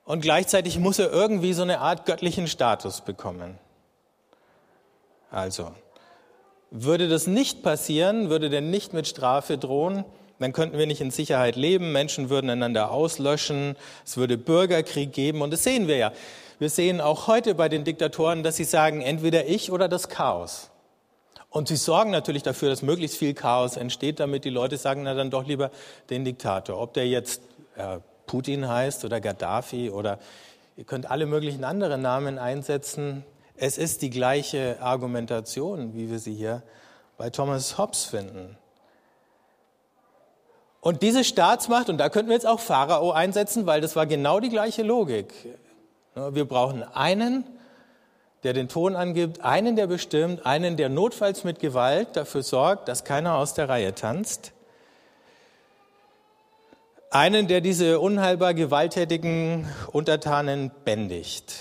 Und 0.05 0.21
gleichzeitig 0.21 0.79
muss 0.79 0.99
er 0.99 1.11
irgendwie 1.11 1.53
so 1.53 1.63
eine 1.63 1.79
Art 1.79 2.05
göttlichen 2.05 2.47
Status 2.47 3.01
bekommen. 3.01 3.57
Also, 5.31 5.71
würde 6.71 7.09
das 7.09 7.27
nicht 7.27 7.63
passieren, 7.63 8.29
würde 8.29 8.49
der 8.49 8.61
nicht 8.61 8.93
mit 8.93 9.07
Strafe 9.07 9.57
drohen, 9.57 10.05
dann 10.39 10.53
könnten 10.53 10.77
wir 10.77 10.85
nicht 10.85 11.01
in 11.01 11.11
Sicherheit 11.11 11.55
leben, 11.55 11.91
Menschen 11.91 12.29
würden 12.29 12.49
einander 12.49 12.91
auslöschen, 12.91 13.75
es 14.05 14.17
würde 14.17 14.37
Bürgerkrieg 14.37 15.11
geben 15.11 15.41
und 15.41 15.51
das 15.51 15.63
sehen 15.63 15.87
wir 15.87 15.97
ja. 15.97 16.11
Wir 16.59 16.69
sehen 16.69 17.01
auch 17.01 17.27
heute 17.27 17.53
bei 17.53 17.69
den 17.69 17.83
Diktatoren, 17.83 18.43
dass 18.43 18.55
sie 18.55 18.63
sagen, 18.63 19.01
entweder 19.01 19.45
ich 19.45 19.71
oder 19.71 19.87
das 19.87 20.09
Chaos. 20.09 20.71
Und 21.49 21.67
sie 21.67 21.75
sorgen 21.75 22.11
natürlich 22.11 22.43
dafür, 22.43 22.69
dass 22.69 22.81
möglichst 22.81 23.17
viel 23.17 23.33
Chaos 23.33 23.77
entsteht, 23.77 24.19
damit 24.19 24.43
die 24.43 24.49
Leute 24.49 24.77
sagen, 24.77 25.03
na 25.03 25.13
dann 25.13 25.29
doch 25.31 25.45
lieber 25.45 25.71
den 26.09 26.25
Diktator. 26.25 26.79
Ob 26.79 26.93
der 26.93 27.07
jetzt 27.07 27.41
äh, 27.75 27.99
Putin 28.25 28.67
heißt 28.67 29.05
oder 29.05 29.21
Gaddafi 29.21 29.89
oder 29.89 30.19
ihr 30.75 30.83
könnt 30.83 31.09
alle 31.09 31.25
möglichen 31.25 31.63
anderen 31.63 32.01
Namen 32.01 32.37
einsetzen. 32.37 33.23
Es 33.55 33.77
ist 33.77 34.01
die 34.01 34.09
gleiche 34.09 34.77
Argumentation, 34.81 35.95
wie 35.95 36.11
wir 36.11 36.19
sie 36.19 36.35
hier 36.35 36.61
bei 37.17 37.29
Thomas 37.29 37.77
Hobbes 37.77 38.05
finden. 38.05 38.57
Und 40.87 41.01
diese 41.01 41.25
Staatsmacht, 41.25 41.89
und 41.89 41.97
da 41.97 42.07
könnten 42.07 42.29
wir 42.29 42.35
jetzt 42.35 42.47
auch 42.47 42.61
Pharao 42.61 43.11
einsetzen, 43.11 43.65
weil 43.65 43.81
das 43.81 43.97
war 43.97 44.05
genau 44.05 44.39
die 44.39 44.47
gleiche 44.47 44.83
Logik. 44.83 45.33
Wir 46.15 46.45
brauchen 46.45 46.81
einen, 46.81 47.43
der 48.43 48.53
den 48.53 48.69
Ton 48.69 48.95
angibt, 48.95 49.43
einen, 49.43 49.75
der 49.75 49.87
bestimmt, 49.87 50.45
einen, 50.45 50.77
der 50.77 50.87
notfalls 50.87 51.43
mit 51.43 51.59
Gewalt 51.59 52.15
dafür 52.15 52.41
sorgt, 52.41 52.87
dass 52.87 53.03
keiner 53.03 53.35
aus 53.35 53.53
der 53.53 53.67
Reihe 53.67 53.95
tanzt, 53.95 54.53
einen, 57.09 57.49
der 57.49 57.59
diese 57.59 57.99
unheilbar 57.99 58.53
gewalttätigen 58.53 59.67
Untertanen 59.91 60.71
bändigt. 60.85 61.53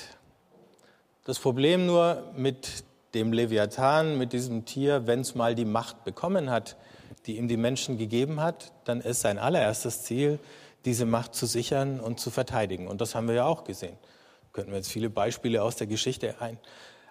Das 1.24 1.40
Problem 1.40 1.84
nur 1.84 2.22
mit 2.36 2.84
dem 3.14 3.32
Leviathan, 3.32 4.18
mit 4.18 4.32
diesem 4.32 4.66
Tier, 4.66 5.08
wenn 5.08 5.22
es 5.22 5.34
mal 5.34 5.56
die 5.56 5.64
Macht 5.64 6.04
bekommen 6.04 6.48
hat, 6.48 6.76
die 7.26 7.36
ihm 7.38 7.48
die 7.48 7.56
Menschen 7.56 7.98
gegeben 7.98 8.40
hat, 8.40 8.72
dann 8.84 9.00
ist 9.00 9.20
sein 9.20 9.38
allererstes 9.38 10.02
Ziel, 10.02 10.38
diese 10.84 11.06
Macht 11.06 11.34
zu 11.34 11.46
sichern 11.46 12.00
und 12.00 12.20
zu 12.20 12.30
verteidigen. 12.30 12.86
Und 12.86 13.00
das 13.00 13.14
haben 13.14 13.28
wir 13.28 13.34
ja 13.34 13.46
auch 13.46 13.64
gesehen 13.64 13.96
könnten 14.56 14.72
wir 14.72 14.78
jetzt 14.78 14.90
viele 14.90 15.10
Beispiele 15.10 15.62
aus 15.62 15.76
der 15.76 15.86
Geschichte 15.86 16.34
ein, 16.40 16.58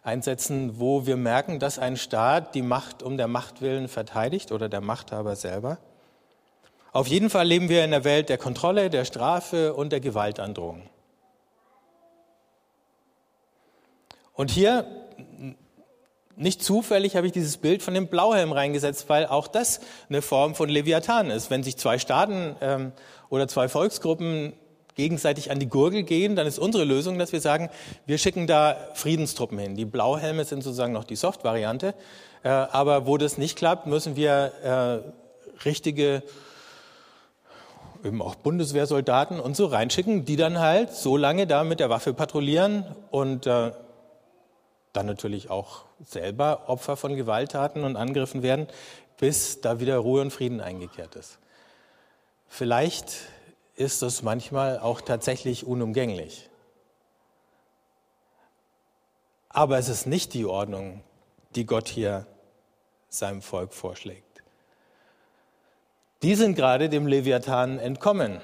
einsetzen, 0.02 0.80
wo 0.80 1.06
wir 1.06 1.16
merken, 1.16 1.60
dass 1.60 1.80
ein 1.80 1.96
Staat 1.96 2.56
die 2.56 2.64
Macht 2.64 3.04
um 3.04 3.18
der 3.18 3.28
Macht 3.28 3.62
willen 3.62 3.88
verteidigt 3.88 4.52
oder 4.52 4.68
der 4.68 4.82
Machthaber 4.82 5.36
selber. 5.36 5.78
Auf 6.92 7.08
jeden 7.08 7.30
Fall 7.30 7.46
leben 7.46 7.70
wir 7.70 7.86
in 7.86 7.92
der 7.92 8.04
Welt 8.04 8.30
der 8.30 8.40
Kontrolle, 8.40 8.90
der 8.90 9.06
Strafe 9.06 9.76
und 9.76 9.92
der 9.92 10.00
Gewaltandrohung. 10.00 10.90
Und 14.34 14.50
hier, 14.50 14.88
nicht 16.38 16.64
zufällig, 16.64 17.16
habe 17.16 17.28
ich 17.28 17.34
dieses 17.34 17.58
Bild 17.58 17.82
von 17.82 17.94
dem 17.94 18.08
Blauhelm 18.08 18.52
reingesetzt, 18.52 19.06
weil 19.08 19.26
auch 19.26 19.48
das 19.48 19.80
eine 20.10 20.22
Form 20.22 20.56
von 20.56 20.70
Leviathan 20.70 21.30
ist. 21.30 21.50
Wenn 21.50 21.64
sich 21.64 21.78
zwei 21.78 22.00
Staaten 22.00 22.56
ähm, 22.62 22.92
oder 23.30 23.48
zwei 23.48 23.70
Volksgruppen 23.70 24.54
gegenseitig 24.96 25.52
an 25.52 25.60
die 25.60 25.68
Gurgel 25.68 26.04
gehen, 26.04 26.36
dann 26.36 26.48
ist 26.48 26.58
unsere 26.58 26.84
Lösung, 26.84 27.20
dass 27.20 27.32
wir 27.32 27.42
sagen, 27.42 27.70
wir 28.06 28.18
schicken 28.18 28.48
da 28.48 28.78
Friedenstruppen 28.94 29.58
hin. 29.58 29.76
Die 29.76 29.86
Blauhelme 29.86 30.46
sind 30.46 30.64
sozusagen 30.64 30.94
noch 30.94 31.04
die 31.04 31.16
Soft-Variante. 31.16 31.94
Äh, 32.44 32.50
aber 32.50 33.06
wo 33.08 33.18
das 33.18 33.38
nicht 33.38 33.58
klappt, 33.58 33.88
müssen 33.88 34.16
wir 34.16 35.04
äh, 35.04 35.66
richtige 35.66 36.24
eben 38.04 38.22
auch 38.22 38.36
Bundeswehrsoldaten 38.36 39.40
und 39.40 39.56
so 39.56 39.66
reinschicken, 39.66 40.26
die 40.26 40.36
dann 40.36 40.60
halt 40.60 40.94
so 40.94 41.18
lange 41.18 41.48
da 41.48 41.64
mit 41.64 41.80
der 41.80 41.90
Waffe 41.90 42.14
patrouillieren 42.14 42.86
und 43.10 43.48
äh, 43.48 43.72
dann 44.96 45.06
natürlich 45.06 45.50
auch 45.50 45.86
selber 46.04 46.64
Opfer 46.68 46.98
von 46.98 47.16
Gewalttaten 47.16 47.84
und 47.84 47.96
Angriffen 47.96 48.44
werden, 48.44 48.68
bis 49.18 49.62
da 49.62 49.80
wieder 49.80 49.98
Ruhe 49.98 50.22
und 50.22 50.32
Frieden 50.32 50.62
eingekehrt 50.62 51.16
ist. 51.16 51.40
Vielleicht 52.48 53.14
ist 53.76 54.02
das 54.02 54.22
manchmal 54.24 54.80
auch 54.80 55.02
tatsächlich 55.02 55.66
unumgänglich. 55.66 56.50
Aber 59.50 59.78
es 59.78 59.90
ist 59.90 60.06
nicht 60.06 60.34
die 60.34 60.46
Ordnung, 60.46 61.02
die 61.56 61.66
Gott 61.66 61.88
hier 61.88 62.26
seinem 63.10 63.42
Volk 63.42 63.74
vorschlägt. 63.74 64.44
Die 66.22 66.36
sind 66.36 66.56
gerade 66.56 66.90
dem 66.90 67.08
Leviathan 67.08 67.80
entkommen. 67.80 68.42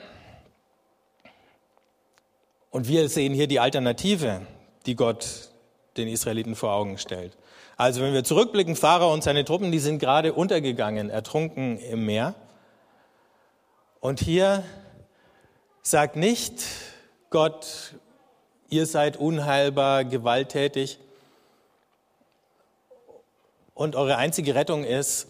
Und 2.70 2.88
wir 2.88 3.10
sehen 3.10 3.34
hier 3.34 3.48
die 3.48 3.60
Alternative, 3.60 4.46
die 4.86 4.96
Gott 4.96 5.51
den 5.98 6.08
Israeliten 6.08 6.56
vor 6.56 6.72
Augen 6.72 6.98
stellt. 6.98 7.38
Also 7.78 8.02
wenn 8.02 8.14
wir 8.14 8.24
zurückblicken, 8.24 8.76
Pharao 8.76 9.14
und 9.14 9.24
seine 9.24 9.46
Truppen, 9.46 9.72
die 9.72 9.80
sind 9.80 10.00
gerade 10.00 10.34
untergegangen, 10.34 11.10
ertrunken 11.10 11.80
im 11.80 12.06
Meer. 12.06 12.36
Und 14.00 14.20
hier 14.20 14.64
Sagt 15.84 16.16
nicht, 16.16 16.64
Gott, 17.32 17.96
ihr 18.70 18.86
seid 18.86 19.18
unheilbar, 19.18 20.06
gewalttätig 20.06 21.00
und 23.74 23.96
eure 23.96 24.18
einzige 24.18 24.54
Rettung 24.54 24.84
ist, 24.84 25.28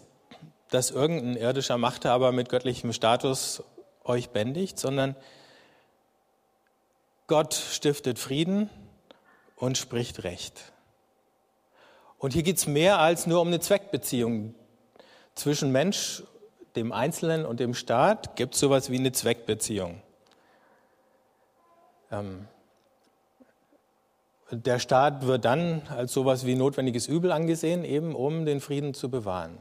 dass 0.68 0.90
irgendein 0.90 1.36
irdischer 1.36 1.78
Machthaber 1.78 2.32
mit 2.32 2.50
göttlichem 2.50 2.92
Status 2.92 3.62
euch 4.04 4.28
bändigt, 4.28 4.78
sondern 4.78 5.16
Gott 7.28 7.54
stiftet 7.54 8.18
Frieden 8.18 8.68
und 9.62 9.78
spricht 9.78 10.24
Recht. 10.24 10.72
Und 12.18 12.32
hier 12.32 12.42
geht 12.42 12.56
es 12.56 12.66
mehr 12.66 12.98
als 12.98 13.28
nur 13.28 13.40
um 13.40 13.46
eine 13.46 13.60
Zweckbeziehung. 13.60 14.56
Zwischen 15.36 15.70
Mensch, 15.70 16.24
dem 16.74 16.90
Einzelnen 16.90 17.46
und 17.46 17.60
dem 17.60 17.72
Staat 17.72 18.34
gibt 18.34 18.54
es 18.54 18.60
sowas 18.60 18.90
wie 18.90 18.98
eine 18.98 19.12
Zweckbeziehung. 19.12 20.02
Ähm, 22.10 22.48
der 24.50 24.80
Staat 24.80 25.28
wird 25.28 25.44
dann 25.44 25.82
als 25.90 26.12
sowas 26.12 26.44
wie 26.44 26.56
notwendiges 26.56 27.06
Übel 27.06 27.30
angesehen, 27.30 27.84
eben 27.84 28.16
um 28.16 28.44
den 28.44 28.60
Frieden 28.60 28.94
zu 28.94 29.12
bewahren. 29.12 29.58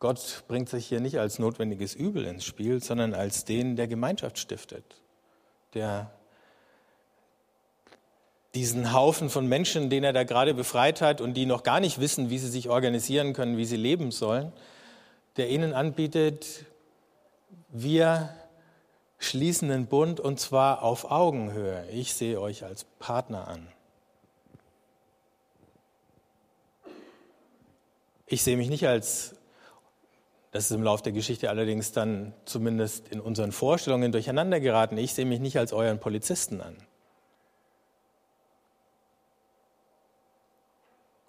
Gott 0.00 0.42
bringt 0.48 0.68
sich 0.68 0.88
hier 0.88 0.98
nicht 0.98 1.20
als 1.20 1.38
notwendiges 1.38 1.94
Übel 1.94 2.24
ins 2.24 2.44
Spiel, 2.44 2.82
sondern 2.82 3.14
als 3.14 3.44
den, 3.44 3.76
der 3.76 3.86
Gemeinschaft 3.86 4.36
stiftet, 4.36 5.00
der 5.74 6.10
diesen 8.54 8.92
Haufen 8.92 9.30
von 9.30 9.46
Menschen, 9.48 9.90
den 9.90 10.04
er 10.04 10.12
da 10.12 10.24
gerade 10.24 10.54
befreit 10.54 11.00
hat 11.00 11.20
und 11.20 11.34
die 11.34 11.46
noch 11.46 11.62
gar 11.62 11.80
nicht 11.80 12.00
wissen, 12.00 12.30
wie 12.30 12.38
sie 12.38 12.48
sich 12.48 12.68
organisieren 12.68 13.32
können, 13.32 13.56
wie 13.56 13.64
sie 13.64 13.76
leben 13.76 14.10
sollen, 14.10 14.52
der 15.36 15.50
ihnen 15.50 15.72
anbietet, 15.72 16.64
wir 17.68 18.30
schließen 19.18 19.70
einen 19.70 19.86
Bund 19.86 20.20
und 20.20 20.38
zwar 20.38 20.82
auf 20.82 21.10
Augenhöhe. 21.10 21.84
Ich 21.90 22.14
sehe 22.14 22.40
euch 22.40 22.64
als 22.64 22.84
Partner 23.00 23.48
an. 23.48 23.66
Ich 28.26 28.42
sehe 28.42 28.56
mich 28.56 28.68
nicht 28.68 28.86
als, 28.86 29.34
das 30.52 30.66
ist 30.66 30.76
im 30.76 30.82
Laufe 30.82 31.02
der 31.02 31.12
Geschichte 31.12 31.50
allerdings 31.50 31.92
dann 31.92 32.32
zumindest 32.44 33.08
in 33.08 33.20
unseren 33.20 33.52
Vorstellungen 33.52 34.12
durcheinander 34.12 34.60
geraten, 34.60 34.96
ich 34.96 35.14
sehe 35.14 35.26
mich 35.26 35.40
nicht 35.40 35.58
als 35.58 35.72
euren 35.72 35.98
Polizisten 35.98 36.60
an. 36.60 36.76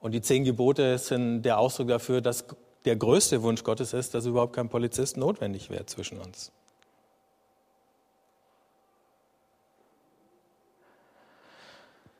Und 0.05 0.11
die 0.11 0.21
zehn 0.21 0.43
Gebote 0.43 0.99
sind 0.99 1.41
der 1.41 1.57
Ausdruck 1.57 1.87
dafür, 1.87 2.21
dass 2.21 2.45
der 2.85 2.95
größte 2.95 3.41
Wunsch 3.41 3.63
Gottes 3.63 3.91
ist, 3.91 4.13
dass 4.13 4.27
überhaupt 4.27 4.53
kein 4.53 4.69
Polizist 4.69 5.17
notwendig 5.17 5.71
wäre 5.71 5.87
zwischen 5.87 6.19
uns. 6.19 6.51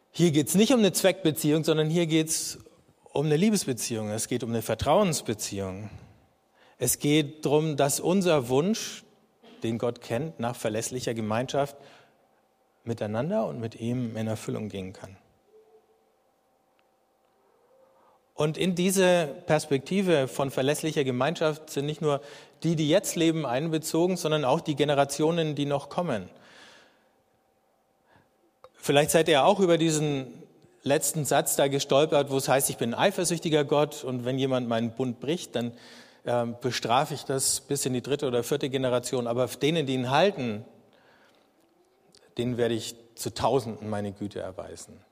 Hier 0.10 0.32
geht 0.32 0.48
es 0.48 0.56
nicht 0.56 0.74
um 0.74 0.80
eine 0.80 0.94
Zweckbeziehung, 0.94 1.64
sondern 1.64 1.92
hier 1.92 2.08
geht 2.08 2.30
es 2.30 2.58
um 3.14 3.28
eine 3.28 3.38
Liebesbeziehung. 3.38 4.10
Es 4.10 4.28
geht 4.28 4.44
um 4.44 4.50
eine 4.50 4.64
Vertrauensbeziehung. 4.64 5.92
Es 6.80 6.98
geht 6.98 7.46
darum, 7.46 7.78
dass 7.78 8.00
unser 8.00 8.50
Wunsch, 8.50 9.04
den 9.62 9.78
Gott 9.78 10.02
kennt, 10.02 10.40
nach 10.40 10.56
verlässlicher 10.56 11.14
Gemeinschaft 11.14 11.76
miteinander 12.84 13.46
und 13.46 13.60
mit 13.60 13.80
ihm 13.80 14.18
in 14.18 14.26
Erfüllung 14.26 14.70
gehen 14.70 14.92
kann. 14.92 15.18
Und 18.36 18.58
in 18.58 18.76
diese 18.76 19.30
Perspektive 19.48 20.28
von 20.28 20.52
verlässlicher 20.52 21.06
Gemeinschaft 21.06 21.70
sind 21.70 21.86
nicht 21.86 22.02
nur 22.02 22.22
die, 22.64 22.76
die 22.76 22.90
jetzt 22.90 23.16
leben, 23.16 23.46
einbezogen, 23.46 24.18
sondern 24.18 24.44
auch 24.44 24.60
die 24.60 24.76
Generationen, 24.76 25.56
die 25.56 25.66
noch 25.66 25.88
kommen. 25.88 26.30
Vielleicht 28.76 29.12
seid 29.12 29.30
ihr 29.30 29.46
auch 29.46 29.62
über 29.62 29.78
diesen 29.78 30.28
letzten 30.84 31.24
Satz 31.24 31.56
da 31.56 31.70
gestolpert, 31.70 32.30
wo 32.30 32.38
es 32.38 32.50
heißt, 32.50 32.70
ich 32.70 32.78
bin 32.78 32.94
ein 32.94 33.00
eifersüchtiger 33.00 33.64
Gott 33.64 34.04
und 34.04 34.26
wenn 34.26 34.38
jemand 34.38 34.68
meinen 34.68 34.92
Bund 34.92 35.22
bricht, 35.22 35.56
dann 35.56 35.72
äh, 36.26 36.46
bestrafe 36.62 37.14
ich 37.14 37.24
das 37.24 37.62
bis 37.62 37.86
in 37.86 37.94
die 37.94 38.02
dritte 38.02 38.28
oder 38.28 38.44
vierte 38.44 38.70
Generation. 38.70 39.28
Aber 39.28 39.48
denen, 39.48 39.86
die 39.86 39.94
ihn 39.94 40.10
halten, 40.10 40.66
denen 42.38 42.58
werde 42.58 42.76
ich 42.76 42.96
zu 43.16 43.34
Tausenden 43.34 43.90
meine 43.90 44.12
Güte 44.12 44.42
erweisen. 44.42 45.05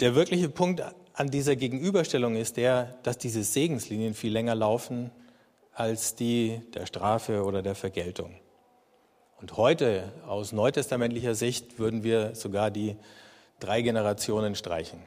Der 0.00 0.16
wirkliche 0.16 0.48
Punkt 0.48 0.82
an 1.12 1.30
dieser 1.30 1.54
Gegenüberstellung 1.54 2.34
ist 2.34 2.56
der, 2.56 2.96
dass 3.04 3.16
diese 3.16 3.44
Segenslinien 3.44 4.14
viel 4.14 4.32
länger 4.32 4.56
laufen 4.56 5.12
als 5.72 6.16
die 6.16 6.60
der 6.74 6.86
Strafe 6.86 7.44
oder 7.44 7.62
der 7.62 7.76
Vergeltung. 7.76 8.34
Und 9.40 9.56
heute 9.56 10.12
aus 10.26 10.50
neutestamentlicher 10.50 11.36
Sicht 11.36 11.78
würden 11.78 12.02
wir 12.02 12.34
sogar 12.34 12.72
die 12.72 12.96
drei 13.60 13.82
Generationen 13.82 14.56
streichen. 14.56 14.98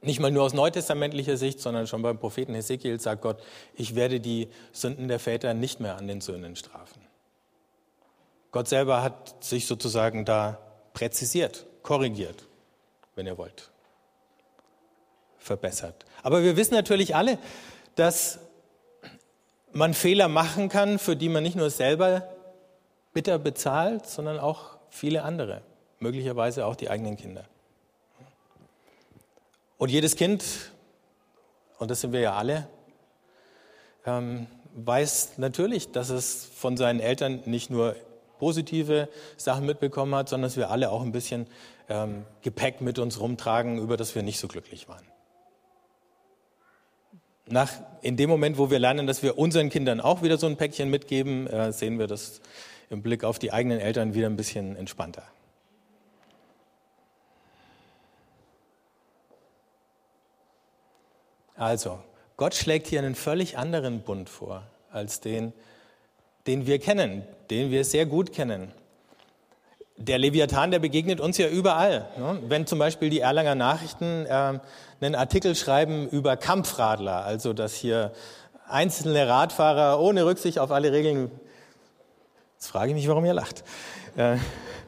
Nicht 0.00 0.20
mal 0.20 0.30
nur 0.30 0.44
aus 0.44 0.54
neutestamentlicher 0.54 1.36
Sicht, 1.36 1.58
sondern 1.58 1.88
schon 1.88 2.02
beim 2.02 2.18
Propheten 2.18 2.54
Hesekiel 2.54 3.00
sagt 3.00 3.22
Gott, 3.22 3.42
ich 3.74 3.96
werde 3.96 4.20
die 4.20 4.48
Sünden 4.70 5.08
der 5.08 5.18
Väter 5.18 5.54
nicht 5.54 5.80
mehr 5.80 5.96
an 5.96 6.06
den 6.06 6.20
Söhnen 6.20 6.54
strafen. 6.54 7.00
Gott 8.52 8.68
selber 8.68 9.02
hat 9.02 9.42
sich 9.42 9.66
sozusagen 9.66 10.24
da 10.24 10.60
präzisiert, 10.92 11.66
korrigiert 11.82 12.45
wenn 13.16 13.26
ihr 13.26 13.36
wollt, 13.36 13.70
verbessert. 15.38 16.04
Aber 16.22 16.44
wir 16.44 16.56
wissen 16.56 16.74
natürlich 16.74 17.16
alle, 17.16 17.38
dass 17.96 18.38
man 19.72 19.94
Fehler 19.94 20.28
machen 20.28 20.68
kann, 20.68 20.98
für 20.98 21.16
die 21.16 21.28
man 21.28 21.42
nicht 21.42 21.56
nur 21.56 21.70
selber 21.70 22.28
bitter 23.12 23.38
bezahlt, 23.38 24.06
sondern 24.06 24.38
auch 24.38 24.76
viele 24.90 25.22
andere, 25.22 25.62
möglicherweise 25.98 26.66
auch 26.66 26.76
die 26.76 26.88
eigenen 26.88 27.16
Kinder. 27.16 27.44
Und 29.78 29.90
jedes 29.90 30.16
Kind, 30.16 30.44
und 31.78 31.90
das 31.90 32.00
sind 32.00 32.12
wir 32.12 32.20
ja 32.20 32.34
alle, 32.34 32.68
ähm, 34.06 34.46
weiß 34.74 35.38
natürlich, 35.38 35.92
dass 35.92 36.10
es 36.10 36.44
von 36.44 36.76
seinen 36.76 37.00
Eltern 37.00 37.42
nicht 37.46 37.70
nur 37.70 37.96
positive 38.38 39.08
Sachen 39.36 39.66
mitbekommen 39.66 40.14
hat, 40.14 40.28
sondern 40.28 40.48
dass 40.48 40.56
wir 40.56 40.70
alle 40.70 40.90
auch 40.90 41.02
ein 41.02 41.12
bisschen 41.12 41.46
ähm, 41.88 42.24
Gepäck 42.42 42.80
mit 42.80 42.98
uns 42.98 43.20
rumtragen, 43.20 43.78
über 43.78 43.96
das 43.96 44.14
wir 44.14 44.22
nicht 44.22 44.38
so 44.38 44.48
glücklich 44.48 44.88
waren. 44.88 45.04
Nach, 47.48 47.70
in 48.02 48.16
dem 48.16 48.28
Moment, 48.28 48.58
wo 48.58 48.70
wir 48.70 48.80
lernen, 48.80 49.06
dass 49.06 49.22
wir 49.22 49.38
unseren 49.38 49.70
Kindern 49.70 50.00
auch 50.00 50.22
wieder 50.22 50.36
so 50.36 50.46
ein 50.46 50.56
Päckchen 50.56 50.90
mitgeben, 50.90 51.46
äh, 51.46 51.72
sehen 51.72 51.98
wir 51.98 52.08
das 52.08 52.40
im 52.90 53.02
Blick 53.02 53.22
auf 53.22 53.38
die 53.38 53.52
eigenen 53.52 53.78
Eltern 53.78 54.14
wieder 54.14 54.26
ein 54.26 54.36
bisschen 54.36 54.76
entspannter. 54.76 55.22
Also, 61.54 62.00
Gott 62.36 62.54
schlägt 62.54 62.86
hier 62.86 62.98
einen 62.98 63.14
völlig 63.14 63.56
anderen 63.56 64.00
Bund 64.00 64.28
vor 64.28 64.64
als 64.90 65.20
den, 65.20 65.52
den 66.46 66.66
wir 66.66 66.78
kennen, 66.78 67.24
den 67.50 67.70
wir 67.70 67.84
sehr 67.84 68.06
gut 68.06 68.32
kennen 68.32 68.72
der 69.96 70.18
Leviathan, 70.18 70.70
der 70.70 70.78
begegnet 70.78 71.20
uns 71.20 71.38
ja 71.38 71.48
überall. 71.48 72.06
Ne? 72.18 72.38
Wenn 72.48 72.66
zum 72.66 72.78
Beispiel 72.78 73.10
die 73.10 73.20
Erlanger 73.20 73.54
Nachrichten 73.54 74.26
äh, 74.26 74.58
einen 75.00 75.14
Artikel 75.14 75.54
schreiben 75.54 76.08
über 76.08 76.36
Kampfradler, 76.36 77.24
also 77.24 77.52
dass 77.52 77.74
hier 77.74 78.12
einzelne 78.68 79.26
Radfahrer 79.28 80.00
ohne 80.00 80.26
Rücksicht 80.26 80.58
auf 80.58 80.70
alle 80.70 80.92
Regeln, 80.92 81.30
jetzt 82.54 82.68
frage 82.68 82.90
ich 82.90 82.94
mich, 82.94 83.08
warum 83.08 83.24
ihr 83.24 83.34
lacht, 83.34 83.64
äh, 84.16 84.36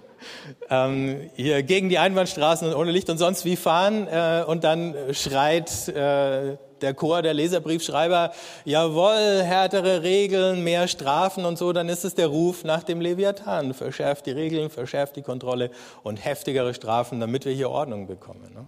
ähm, 0.70 1.30
hier 1.36 1.62
gegen 1.62 1.88
die 1.88 1.98
Einbahnstraßen 1.98 2.68
und 2.68 2.74
ohne 2.74 2.90
Licht 2.90 3.08
und 3.08 3.18
sonst 3.18 3.44
wie 3.44 3.56
fahren 3.56 4.08
äh, 4.08 4.44
und 4.46 4.64
dann 4.64 4.94
schreit 5.12 5.88
äh, 5.88 6.56
der 6.82 6.94
Chor 6.94 7.22
der 7.22 7.34
Leserbriefschreiber, 7.34 8.32
jawohl, 8.64 9.42
härtere 9.42 10.02
Regeln, 10.02 10.64
mehr 10.64 10.88
Strafen 10.88 11.44
und 11.44 11.58
so, 11.58 11.72
dann 11.72 11.88
ist 11.88 12.04
es 12.04 12.14
der 12.14 12.28
Ruf 12.28 12.64
nach 12.64 12.82
dem 12.82 13.00
Leviathan. 13.00 13.74
Verschärft 13.74 14.26
die 14.26 14.32
Regeln, 14.32 14.70
verschärft 14.70 15.16
die 15.16 15.22
Kontrolle 15.22 15.70
und 16.02 16.24
heftigere 16.24 16.74
Strafen, 16.74 17.20
damit 17.20 17.44
wir 17.44 17.52
hier 17.52 17.70
Ordnung 17.70 18.06
bekommen. 18.06 18.50
Ne? 18.54 18.66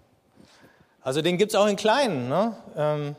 Also 1.02 1.22
den 1.22 1.38
gibt's 1.38 1.54
auch 1.54 1.66
in 1.66 1.76
Kleinen. 1.76 2.28
Ne? 2.28 2.56
Ähm, 2.76 3.16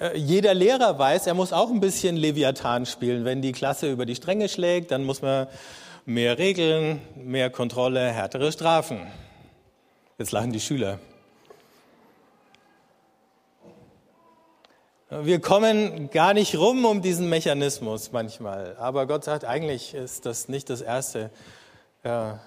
äh, 0.00 0.16
jeder 0.16 0.54
Lehrer 0.54 0.98
weiß, 0.98 1.26
er 1.26 1.34
muss 1.34 1.52
auch 1.52 1.70
ein 1.70 1.80
bisschen 1.80 2.16
Leviathan 2.16 2.86
spielen. 2.86 3.24
Wenn 3.24 3.42
die 3.42 3.52
Klasse 3.52 3.90
über 3.90 4.06
die 4.06 4.14
Stränge 4.14 4.48
schlägt, 4.48 4.90
dann 4.90 5.04
muss 5.04 5.22
man 5.22 5.46
mehr 6.04 6.38
Regeln, 6.38 7.00
mehr 7.16 7.50
Kontrolle, 7.50 8.12
härtere 8.12 8.52
Strafen. 8.52 9.00
Jetzt 10.18 10.32
lachen 10.32 10.52
die 10.52 10.60
Schüler. 10.60 10.98
Wir 15.08 15.40
kommen 15.40 16.10
gar 16.10 16.34
nicht 16.34 16.56
rum 16.56 16.84
um 16.84 17.00
diesen 17.00 17.28
Mechanismus 17.28 18.10
manchmal. 18.10 18.76
Aber 18.76 19.06
Gott 19.06 19.22
sagt, 19.22 19.44
eigentlich 19.44 19.94
ist 19.94 20.26
das 20.26 20.48
nicht 20.48 20.68
das 20.68 20.80
Erste, 20.80 21.30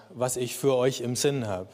was 0.10 0.36
ich 0.36 0.58
für 0.58 0.76
euch 0.76 1.00
im 1.00 1.15
Sinn 1.15 1.48
habe. 1.48 1.69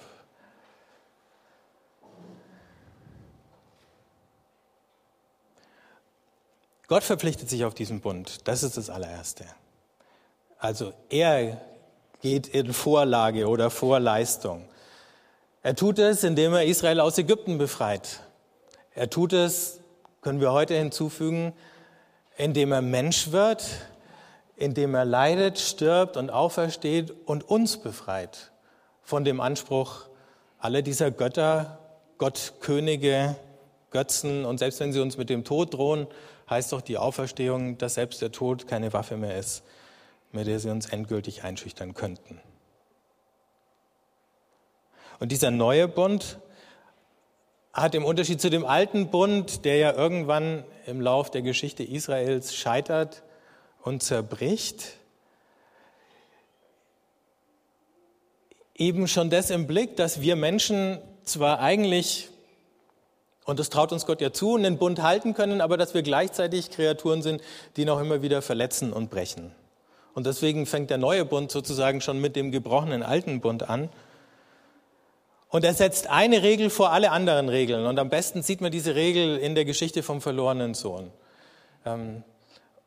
Gott 6.88 7.04
verpflichtet 7.04 7.50
sich 7.50 7.66
auf 7.66 7.74
diesen 7.74 8.00
Bund. 8.00 8.48
Das 8.48 8.62
ist 8.62 8.78
das 8.78 8.92
allererste. 8.92 9.46
Also 10.60 10.94
er 11.10 11.60
geht 12.22 12.48
in 12.48 12.74
Vorlage 12.74 13.48
oder 13.48 13.72
Vorleistung. 13.72 14.70
Er 15.64 15.76
tut 15.76 15.98
es, 15.98 16.24
indem 16.24 16.54
er 16.54 16.66
Israel 16.66 17.00
aus 17.00 17.18
Ägypten 17.18 17.58
befreit. 17.58 18.20
Er 18.94 19.10
tut 19.10 19.34
es, 19.34 19.80
können 20.26 20.42
wir 20.42 20.54
heute 20.54 20.74
hinzufügen, 20.74 21.54
indem 22.36 22.72
er 22.72 22.82
Mensch 22.82 23.32
wird, 23.32 23.64
indem 24.56 24.96
er 24.96 25.06
leidet, 25.06 25.60
stirbt 25.60 26.18
und 26.18 26.32
aufersteht 26.32 27.14
und 27.28 27.48
uns 27.48 27.78
befreit 27.78 28.52
von 29.04 29.24
dem 29.24 29.40
Anspruch 29.40 30.08
aller 30.58 30.82
dieser 30.82 31.12
Götter, 31.12 31.78
Gottkönige, 32.18 33.36
Götzen 33.92 34.46
und 34.46 34.58
selbst 34.58 34.80
wenn 34.80 34.92
sie 34.92 35.00
uns 35.00 35.16
mit 35.16 35.30
dem 35.30 35.44
Tod 35.44 35.76
drohen, 35.76 36.08
heißt 36.50 36.74
doch 36.74 36.82
die 36.82 36.98
Auferstehung, 36.98 37.78
dass 37.78 37.94
selbst 37.94 38.20
der 38.24 38.32
Tod 38.32 38.68
keine 38.68 38.94
Waffe 38.94 39.18
mehr 39.18 39.38
ist, 39.38 39.62
mit 40.32 40.48
der 40.48 40.60
sie 40.60 40.72
uns 40.72 40.88
endgültig 40.88 41.44
einschüchtern 41.44 41.94
könnten. 41.94 42.42
Und 45.20 45.32
dieser 45.32 45.52
neue 45.52 45.88
Bund 45.88 46.40
hat 47.76 47.94
im 47.94 48.06
Unterschied 48.06 48.40
zu 48.40 48.50
dem 48.50 48.66
alten 48.66 49.10
Bund, 49.10 49.66
der 49.66 49.76
ja 49.76 49.94
irgendwann 49.94 50.64
im 50.88 51.02
Lauf 51.02 51.30
der 51.30 51.42
Geschichte 51.42 51.84
Israels 51.84 52.56
scheitert 52.56 53.22
und 53.84 54.02
zerbricht, 54.02 54.94
eben 58.76 59.10
schon 59.10 59.30
das 59.30 59.50
im 59.50 59.68
Blick, 59.68 59.98
dass 59.98 60.22
wir 60.22 60.38
Menschen 60.38 61.00
zwar 61.24 61.60
eigentlich, 61.60 62.30
und 63.44 63.60
das 63.60 63.70
traut 63.70 63.92
uns 63.92 64.06
Gott 64.06 64.22
ja 64.22 64.32
zu, 64.32 64.56
einen 64.56 64.78
Bund 64.78 65.02
halten 65.02 65.34
können, 65.34 65.60
aber 65.60 65.76
dass 65.76 65.94
wir 65.94 66.02
gleichzeitig 66.02 66.72
Kreaturen 66.72 67.22
sind, 67.22 67.42
die 67.76 67.84
noch 67.84 68.00
immer 68.00 68.22
wieder 68.22 68.42
verletzen 68.42 68.94
und 68.94 69.10
brechen. 69.10 69.54
Und 70.14 70.26
deswegen 70.26 70.66
fängt 70.66 70.92
der 70.92 70.98
neue 70.98 71.26
Bund 71.26 71.52
sozusagen 71.52 72.00
schon 72.00 72.22
mit 72.22 72.38
dem 72.38 72.52
gebrochenen 72.52 73.04
alten 73.04 73.42
Bund 73.42 73.70
an. 73.70 73.90
Und 75.56 75.64
er 75.64 75.74
setzt 75.74 76.08
eine 76.08 76.44
Regel 76.44 76.70
vor 76.70 76.92
alle 76.92 77.12
anderen 77.12 77.48
Regeln. 77.48 77.86
Und 77.86 77.98
am 77.98 78.10
besten 78.10 78.44
sieht 78.44 78.60
man 78.60 78.74
diese 78.74 78.94
Regel 78.94 79.38
in 79.38 79.56
der 79.56 79.64
Geschichte 79.64 80.04
vom 80.04 80.20
verlorenen 80.20 80.74
Sohn. 80.74 81.12
Ähm, 81.86 82.26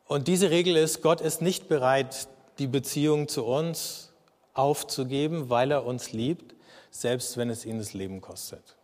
und 0.07 0.29
diese 0.29 0.51
Regel 0.51 0.77
ist, 0.77 1.01
Gott 1.01 1.23
ist 1.23 1.41
nicht 1.41 1.71
bereit, 1.71 2.29
die 2.59 2.67
Beziehung 2.67 3.27
zu 3.27 3.47
uns 3.47 4.13
aufzugeben, 4.53 5.49
weil 5.49 5.71
er 5.71 5.87
uns 5.87 6.13
liebt, 6.13 6.55
selbst 6.91 7.39
wenn 7.39 7.49
es 7.49 7.65
ihn 7.65 7.79
das 7.79 7.95
Leben 7.95 8.21
kostet. 8.21 8.77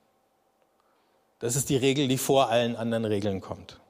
Das 1.38 1.54
ist 1.54 1.68
die 1.68 1.76
Regel, 1.76 2.08
die 2.08 2.16
vor 2.16 2.48
allen 2.48 2.76
anderen 2.76 3.04
Regeln 3.04 3.42
kommt. 3.42 3.80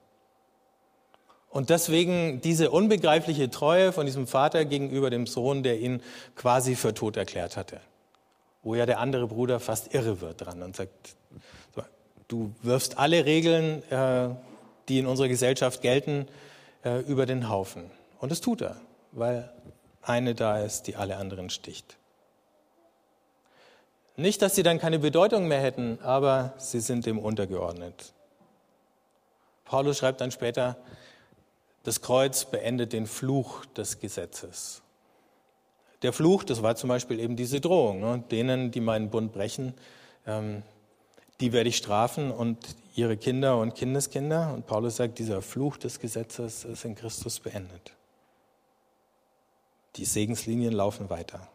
Und 1.51 1.71
deswegen 1.71 2.41
diese 2.41 2.73
unbegreifliche 2.73 3.49
Treue 3.49 3.93
von 3.93 4.07
diesem 4.07 4.27
Vater 4.27 4.65
gegenüber 4.65 5.11
dem 5.11 5.29
Sohn, 5.29 5.63
der 5.63 5.79
ihn 5.79 6.03
quasi 6.35 6.75
für 6.75 6.95
tot 6.95 7.17
erklärt 7.17 7.57
hatte. 7.57 7.81
Wo 8.65 8.75
ja 8.75 8.87
der 8.87 8.99
andere 8.99 9.29
Bruder 9.29 9.61
fast 9.61 9.95
irre 9.95 10.21
wird 10.21 10.41
dran 10.41 10.63
und 10.63 10.75
sagt, 10.75 11.17
du 12.29 12.55
wirfst 12.63 12.99
alle 12.99 13.25
Regeln, 13.25 13.83
äh, 13.91 14.31
die 14.89 14.99
in 14.99 15.07
unserer 15.07 15.29
Gesellschaft 15.29 15.83
gelten, 15.83 16.27
äh, 16.85 17.01
über 17.01 17.27
den 17.27 17.49
Haufen. 17.49 17.91
Und 18.21 18.33
das 18.33 18.41
tut 18.41 18.63
er, 18.63 18.77
weil 19.13 19.53
eine 20.03 20.35
da 20.35 20.59
ist, 20.59 20.87
die 20.87 20.97
alle 20.97 21.17
anderen 21.17 21.51
sticht. 21.51 21.97
Nicht, 24.17 24.43
dass 24.43 24.55
sie 24.55 24.63
dann 24.63 24.79
keine 24.79 24.99
Bedeutung 24.99 25.49
mehr 25.49 25.61
hätten, 25.61 25.99
aber 26.03 26.55
sie 26.59 26.81
sind 26.81 27.07
dem 27.07 27.19
untergeordnet. 27.19 28.13
Paulus 29.65 29.99
schreibt 29.99 30.21
dann 30.21 30.31
später, 30.31 30.77
das 31.83 32.01
Kreuz 32.01 32.45
beendet 32.45 32.93
den 32.93 33.07
Fluch 33.07 33.65
des 33.67 33.99
Gesetzes. 33.99 34.83
Der 36.05 36.13
Fluch, 36.13 36.45
das 36.45 36.63
war 36.63 36.77
zum 36.77 36.89
Beispiel 36.89 37.19
eben 37.19 37.35
diese 37.35 37.63
Drohung, 37.63 38.01
ne? 38.01 38.23
denen, 38.31 38.71
die 38.71 38.81
meinen 38.81 39.09
Bund 39.09 39.33
brechen, 39.33 39.73
ähm, 40.27 40.63
die 41.41 41.53
werde 41.53 41.71
ich 41.71 41.79
strafen 41.79 42.31
und 42.31 42.59
ihre 42.95 43.17
Kinder 43.17 43.57
und 43.59 43.75
Kindeskinder. 43.75 44.53
Und 44.53 44.67
Paulus 44.67 44.97
sagt, 44.97 45.19
dieser 45.19 45.41
Fluch 45.41 45.79
des 45.79 45.99
Gesetzes 45.99 46.67
ist 46.67 46.85
in 46.85 46.95
Christus 46.95 47.41
beendet. 47.41 47.93
Die 49.97 50.05
Segenslinien 50.05 50.75
laufen 50.75 51.09
weiter. 51.09 51.49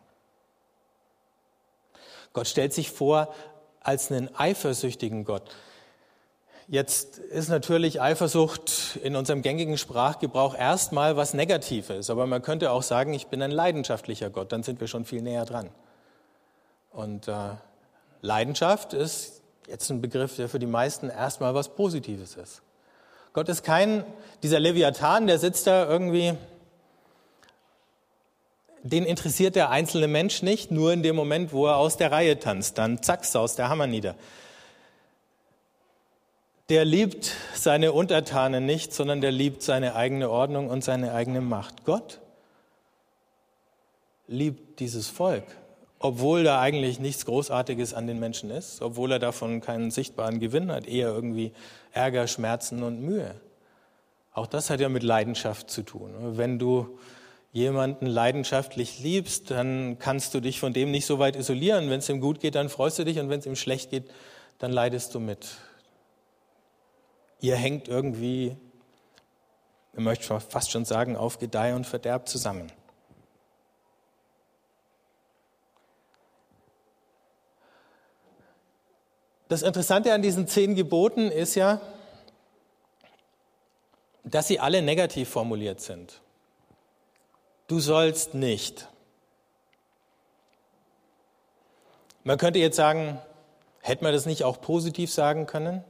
Gott 2.33 2.47
stellt 2.47 2.73
sich 2.73 2.89
vor 2.89 3.31
als 3.81 4.11
einen 4.11 4.35
eifersüchtigen 4.35 5.25
Gott. 5.25 5.55
Jetzt 6.71 7.17
ist 7.17 7.49
natürlich 7.49 7.99
Eifersucht 7.99 8.99
in 9.01 9.15
unserem 9.15 9.41
gängigen 9.41 9.75
Sprachgebrauch 9.75 10.55
erstmal 10.55 11.17
was 11.17 11.33
Negatives, 11.33 12.11
aber 12.11 12.27
man 12.27 12.43
könnte 12.43 12.69
auch 12.69 12.83
sagen, 12.83 13.15
ich 13.15 13.25
bin 13.25 13.41
ein 13.41 13.49
leidenschaftlicher 13.49 14.29
Gott, 14.29 14.51
dann 14.51 14.61
sind 14.61 14.79
wir 14.79 14.87
schon 14.87 15.03
viel 15.03 15.23
näher 15.23 15.45
dran. 15.45 15.71
Und 16.91 17.27
äh, 17.27 17.55
Leidenschaft 18.21 18.93
ist 18.93 19.41
jetzt 19.67 19.89
ein 19.89 19.99
Begriff, 19.99 20.35
der 20.35 20.47
für 20.47 20.59
die 20.59 20.67
meisten 20.67 21.09
erstmal 21.09 21.55
was 21.55 21.69
Positives 21.69 22.35
ist. 22.35 22.61
Gott 23.33 23.49
ist 23.49 23.63
kein, 23.63 24.03
dieser 24.43 24.59
Leviathan, 24.59 25.25
der 25.25 25.39
sitzt 25.39 25.65
da 25.65 25.89
irgendwie, 25.89 26.35
den 28.83 29.05
interessiert 29.05 29.55
der 29.55 29.71
einzelne 29.71 30.07
Mensch 30.07 30.43
nicht, 30.43 30.69
nur 30.69 30.93
in 30.93 31.01
dem 31.01 31.15
Moment, 31.15 31.51
wo 31.51 31.65
er 31.65 31.77
aus 31.77 31.97
der 31.97 32.11
Reihe 32.11 32.37
tanzt, 32.37 32.77
dann 32.77 33.01
zack, 33.01 33.23
aus 33.33 33.55
der 33.55 33.69
Hammer 33.69 33.87
nieder 33.87 34.13
der 36.69 36.85
liebt 36.85 37.35
seine 37.55 37.91
Untertanen 37.91 38.65
nicht, 38.65 38.93
sondern 38.93 39.21
der 39.21 39.31
liebt 39.31 39.63
seine 39.63 39.95
eigene 39.95 40.29
Ordnung 40.29 40.69
und 40.69 40.83
seine 40.83 41.13
eigene 41.13 41.41
Macht. 41.41 41.83
Gott 41.83 42.19
liebt 44.27 44.79
dieses 44.79 45.07
Volk, 45.07 45.43
obwohl 45.97 46.43
da 46.43 46.61
eigentlich 46.61 46.99
nichts 46.99 47.25
Großartiges 47.25 47.95
an 47.95 48.05
den 48.05 48.19
Menschen 48.19 48.51
ist, 48.51 48.83
obwohl 48.83 49.11
er 49.11 49.19
davon 49.19 49.61
keinen 49.61 49.89
sichtbaren 49.89 50.39
Gewinn 50.39 50.71
hat, 50.71 50.87
eher 50.87 51.09
irgendwie 51.09 51.51
Ärger, 51.91 52.27
Schmerzen 52.27 52.83
und 52.83 53.01
Mühe. 53.01 53.33
Auch 54.31 54.45
das 54.45 54.69
hat 54.69 54.79
ja 54.79 54.89
mit 54.89 55.01
Leidenschaft 55.01 55.71
zu 55.71 55.81
tun. 55.81 56.11
Wenn 56.37 56.59
du 56.59 56.99
jemanden 57.51 58.05
leidenschaftlich 58.05 58.99
liebst, 58.99 59.49
dann 59.49 59.97
kannst 59.97 60.35
du 60.35 60.39
dich 60.39 60.59
von 60.59 60.71
dem 60.71 60.91
nicht 60.91 61.07
so 61.07 61.17
weit 61.17 61.35
isolieren. 61.35 61.89
Wenn 61.89 61.97
es 61.97 62.09
ihm 62.09 62.21
gut 62.21 62.39
geht, 62.39 62.53
dann 62.53 62.69
freust 62.69 62.99
du 62.99 63.05
dich 63.05 63.17
und 63.19 63.29
wenn 63.29 63.39
es 63.39 63.47
ihm 63.47 63.55
schlecht 63.55 63.89
geht, 63.89 64.03
dann 64.59 64.71
leidest 64.71 65.15
du 65.15 65.19
mit 65.19 65.47
ihr 67.39 67.55
hängt 67.55 67.87
irgendwie, 67.87 68.55
ich 69.93 69.99
möchte 69.99 70.39
fast 70.39 70.71
schon 70.71 70.85
sagen, 70.85 71.15
auf 71.15 71.39
Gedeih 71.39 71.75
und 71.75 71.85
Verderb 71.85 72.27
zusammen. 72.27 72.71
Das 79.47 79.63
Interessante 79.63 80.13
an 80.13 80.21
diesen 80.21 80.47
zehn 80.47 80.75
Geboten 80.75 81.31
ist 81.31 81.55
ja, 81.55 81.81
dass 84.23 84.47
sie 84.47 84.59
alle 84.59 84.83
negativ 84.83 85.29
formuliert 85.29 85.81
sind. 85.81 86.21
Du 87.67 87.79
sollst 87.79 88.35
nicht. 88.35 88.87
Man 92.23 92.37
könnte 92.37 92.59
jetzt 92.59 92.75
sagen, 92.75 93.19
hätte 93.81 94.03
man 94.03 94.13
das 94.13 94.27
nicht 94.27 94.43
auch 94.43 94.61
positiv 94.61 95.11
sagen 95.11 95.47
können? 95.47 95.83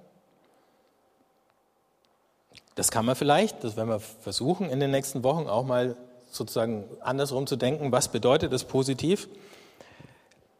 Das 2.79 2.91
kann 2.91 3.05
man 3.05 3.17
vielleicht, 3.17 3.65
das 3.65 3.75
werden 3.75 3.89
wir 3.89 3.99
versuchen 3.99 4.69
in 4.69 4.79
den 4.79 4.89
nächsten 4.89 5.21
Wochen 5.21 5.47
auch 5.47 5.65
mal 5.65 5.97
sozusagen 6.31 6.85
andersrum 7.01 7.45
zu 7.45 7.57
denken, 7.57 7.91
was 7.91 8.07
bedeutet 8.07 8.53
es 8.53 8.63
positiv. 8.63 9.27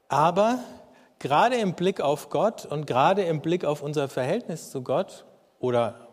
Aber 0.10 0.60
gerade 1.20 1.56
im 1.56 1.76
Blick 1.76 2.02
auf 2.02 2.30
Gott 2.30 2.66
und 2.66 2.88
gerade 2.88 3.24
im 3.24 3.40
Blick 3.40 3.64
auf 3.64 3.82
unser 3.82 4.10
Verhältnis 4.10 4.70
zu 4.70 4.82
Gott 4.82 5.24
oder 5.62 6.10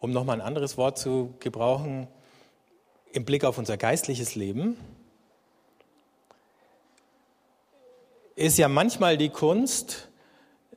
um 0.00 0.10
nochmal 0.10 0.38
ein 0.38 0.46
anderes 0.46 0.76
Wort 0.76 0.98
zu 0.98 1.32
gebrauchen, 1.40 2.08
im 3.10 3.24
Blick 3.24 3.46
auf 3.46 3.56
unser 3.56 3.78
geistliches 3.78 4.34
Leben, 4.34 4.76
ist 8.34 8.58
ja 8.58 8.68
manchmal 8.68 9.16
die 9.16 9.30
Kunst, 9.30 10.10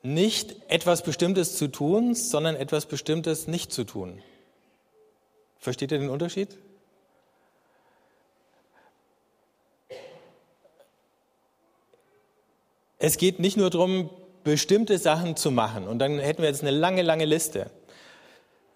nicht 0.02 0.56
etwas 0.70 1.04
Bestimmtes 1.04 1.58
zu 1.58 1.68
tun, 1.68 2.16
sondern 2.16 2.56
etwas 2.56 2.86
Bestimmtes 2.86 3.48
nicht 3.48 3.72
zu 3.72 3.84
tun. 3.84 4.22
Versteht 5.60 5.92
ihr 5.92 6.00
den 6.00 6.10
Unterschied? 6.10 6.58
Es 12.98 13.18
geht 13.18 13.40
nicht 13.40 13.56
nur 13.58 13.70
darum, 13.70 14.10
bestimmte 14.44 14.98
Sachen 14.98 15.36
zu 15.36 15.52
machen. 15.52 15.88
Und 15.88 16.00
dann 16.00 16.20
hätten 16.20 16.42
wir 16.42 16.50
jetzt 16.50 16.62
eine 16.62 16.72
lange, 16.72 17.02
lange 17.02 17.26
Liste 17.26 17.70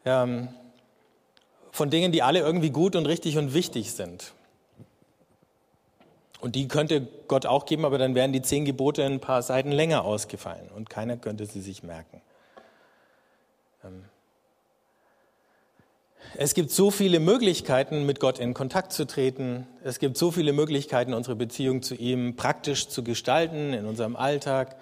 ähm, 0.06 0.50
von 1.72 1.90
Dingen, 1.90 2.12
die 2.12 2.22
alle 2.22 2.40
irgendwie 2.40 2.70
gut 2.70 2.96
und 2.96 3.06
richtig 3.06 3.38
und 3.38 3.54
wichtig 3.54 3.92
sind. 3.92 4.34
Und 6.44 6.56
die 6.56 6.68
könnte 6.68 7.08
Gott 7.30 7.46
auch 7.46 7.66
geben, 7.66 7.86
aber 7.86 7.98
dann 7.98 8.16
wären 8.16 8.34
die 8.34 8.42
zehn 8.42 8.66
Gebote 8.66 9.02
ein 9.06 9.22
paar 9.22 9.42
Seiten 9.42 9.72
länger 9.72 10.04
ausgefallen 10.04 10.68
und 10.76 10.90
keiner 10.90 11.16
könnte 11.16 11.46
sie 11.46 11.62
sich 11.62 11.84
merken. 11.84 12.22
Ähm, 13.86 14.04
es 16.36 16.54
gibt 16.54 16.72
so 16.72 16.92
viele 16.92 17.22
Möglichkeiten, 17.22 18.06
mit 18.06 18.20
Gott 18.20 18.40
in 18.40 18.54
Kontakt 18.54 18.92
zu 18.92 19.08
treten. 19.08 19.68
Es 19.86 20.00
gibt 20.00 20.18
so 20.18 20.32
viele 20.32 20.52
Möglichkeiten, 20.52 21.14
unsere 21.14 21.38
Beziehung 21.38 21.82
zu 21.82 21.96
ihm 21.96 22.36
praktisch 22.36 22.90
zu 22.90 23.06
gestalten 23.06 23.72
in 23.72 23.86
unserem 23.86 24.18
Alltag. 24.18 24.76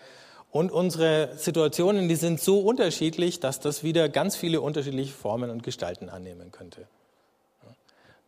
Und 0.49 0.71
unsere 0.71 1.29
Situationen, 1.37 2.09
die 2.09 2.15
sind 2.15 2.41
so 2.41 2.59
unterschiedlich, 2.61 3.39
dass 3.39 3.59
das 3.59 3.83
wieder 3.83 4.09
ganz 4.09 4.35
viele 4.35 4.61
unterschiedliche 4.61 5.13
Formen 5.13 5.51
und 5.51 5.61
Gestalten 5.61 6.09
annehmen 6.09 6.51
könnte. 6.51 6.87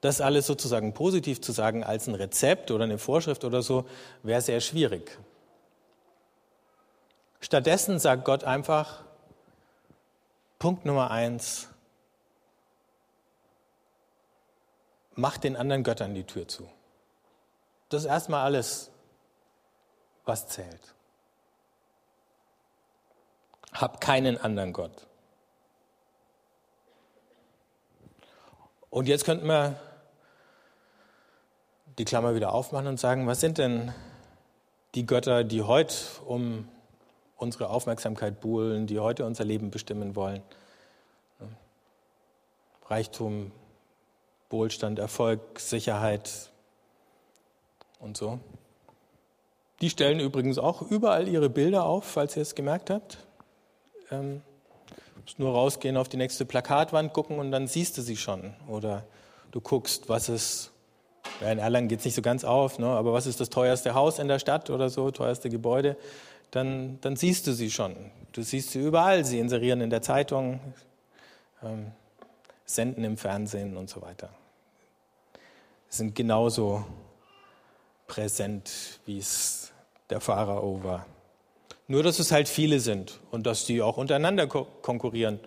Das 0.03 0.19
alles 0.19 0.45
sozusagen 0.47 0.93
positiv 0.93 1.39
zu 1.39 1.53
sagen 1.53 1.81
als 1.85 2.07
ein 2.07 2.15
Rezept 2.15 2.71
oder 2.71 2.83
eine 2.83 2.97
Vorschrift 2.97 3.45
oder 3.45 3.61
so, 3.61 3.87
wäre 4.21 4.41
sehr 4.41 4.59
schwierig. 4.59 5.17
Stattdessen 7.39 7.99
sagt 7.99 8.25
Gott 8.25 8.43
einfach, 8.43 9.05
Punkt 10.59 10.83
Nummer 10.83 11.09
eins, 11.09 11.69
mach 15.15 15.37
den 15.37 15.55
anderen 15.55 15.83
Göttern 15.83 16.13
die 16.13 16.25
Tür 16.25 16.49
zu. 16.49 16.69
Das 17.87 18.01
ist 18.03 18.09
erstmal 18.09 18.43
alles, 18.43 18.91
was 20.25 20.49
zählt. 20.49 20.95
Hab 23.71 24.01
keinen 24.01 24.37
anderen 24.37 24.73
Gott. 24.73 25.07
Und 28.89 29.07
jetzt 29.07 29.23
könnten 29.23 29.47
wir 29.47 29.79
die 31.97 32.06
Klammer 32.06 32.36
wieder 32.36 32.53
aufmachen 32.53 32.88
und 32.88 32.99
sagen, 32.99 33.27
was 33.27 33.39
sind 33.39 33.58
denn 33.58 33.93
die 34.95 35.06
Götter, 35.06 35.43
die 35.43 35.62
heute 35.62 35.95
um 36.25 36.67
unsere 37.38 37.69
Aufmerksamkeit 37.69 38.41
buhlen, 38.41 38.88
die 38.88 38.99
heute 38.99 39.25
unser 39.25 39.43
Leben 39.43 39.71
bestimmen 39.71 40.15
wollen? 40.15 40.41
Reichtum, 42.88 43.51
Wohlstand, 44.49 44.99
Erfolg, 44.99 45.60
Sicherheit 45.60 46.51
und 47.99 48.17
so. 48.17 48.39
Die 49.82 49.89
stellen 49.89 50.19
übrigens 50.19 50.58
auch 50.58 50.82
überall 50.82 51.27
ihre 51.27 51.49
Bilder 51.49 51.86
auf, 51.86 52.06
falls 52.06 52.36
ihr 52.36 52.41
es 52.41 52.56
gemerkt 52.56 52.89
habt. 52.89 53.17
Ähm, 54.12 54.41
musst 55.23 55.39
nur 55.39 55.53
rausgehen 55.53 55.97
auf 55.97 56.10
die 56.10 56.17
nächste 56.17 56.45
Plakatwand 56.45 57.13
gucken 57.13 57.39
und 57.39 57.51
dann 57.51 57.67
siehst 57.67 57.97
du 57.97 58.01
sie 58.01 58.17
schon. 58.17 58.53
Oder 58.67 59.06
du 59.51 59.62
guckst, 59.62 60.10
was 60.10 60.29
ist 60.29 60.72
in 61.51 61.60
Erlangen 61.60 61.88
geht 61.88 61.99
es 61.99 62.06
nicht 62.06 62.15
so 62.15 62.21
ganz 62.21 62.43
auf, 62.43 62.79
ne? 62.79 62.88
aber 62.88 63.13
was 63.13 63.25
ist 63.25 63.39
das 63.39 63.49
teuerste 63.49 63.93
Haus 63.93 64.19
in 64.19 64.27
der 64.27 64.39
Stadt 64.39 64.69
oder 64.69 64.89
so, 64.89 65.12
teuerste 65.12 65.49
Gebäude, 65.49 65.97
dann, 66.51 66.99
dann 67.01 67.15
siehst 67.15 67.47
du 67.47 67.53
sie 67.53 67.71
schon. 67.71 67.95
Du 68.32 68.43
siehst 68.43 68.71
sie 68.71 68.79
überall, 68.79 69.25
sie 69.25 69.39
inserieren 69.39 69.82
in 69.82 69.89
der 69.89 70.01
Zeitung, 70.01 70.60
ähm, 71.63 71.91
senden 72.65 73.03
im 73.03 73.17
Fernsehen 73.17 73.77
und 73.77 73.89
so 73.89 74.01
weiter. 74.01 74.29
Sie 75.89 75.97
sind 75.97 76.15
genauso 76.15 76.86
präsent, 78.08 78.99
wie 79.06 79.17
es 79.17 79.71
der 80.10 80.21
Pharao 80.21 80.84
war. 80.84 81.06
Nur, 81.88 82.03
dass 82.03 82.19
es 82.19 82.32
halt 82.32 82.47
viele 82.47 82.79
sind 82.79 83.19
und 83.32 83.45
dass 83.45 83.65
die 83.65 83.82
auch 83.82 83.97
untereinander 83.97 84.47
ko 84.47 84.67
konkurrieren 84.82 85.39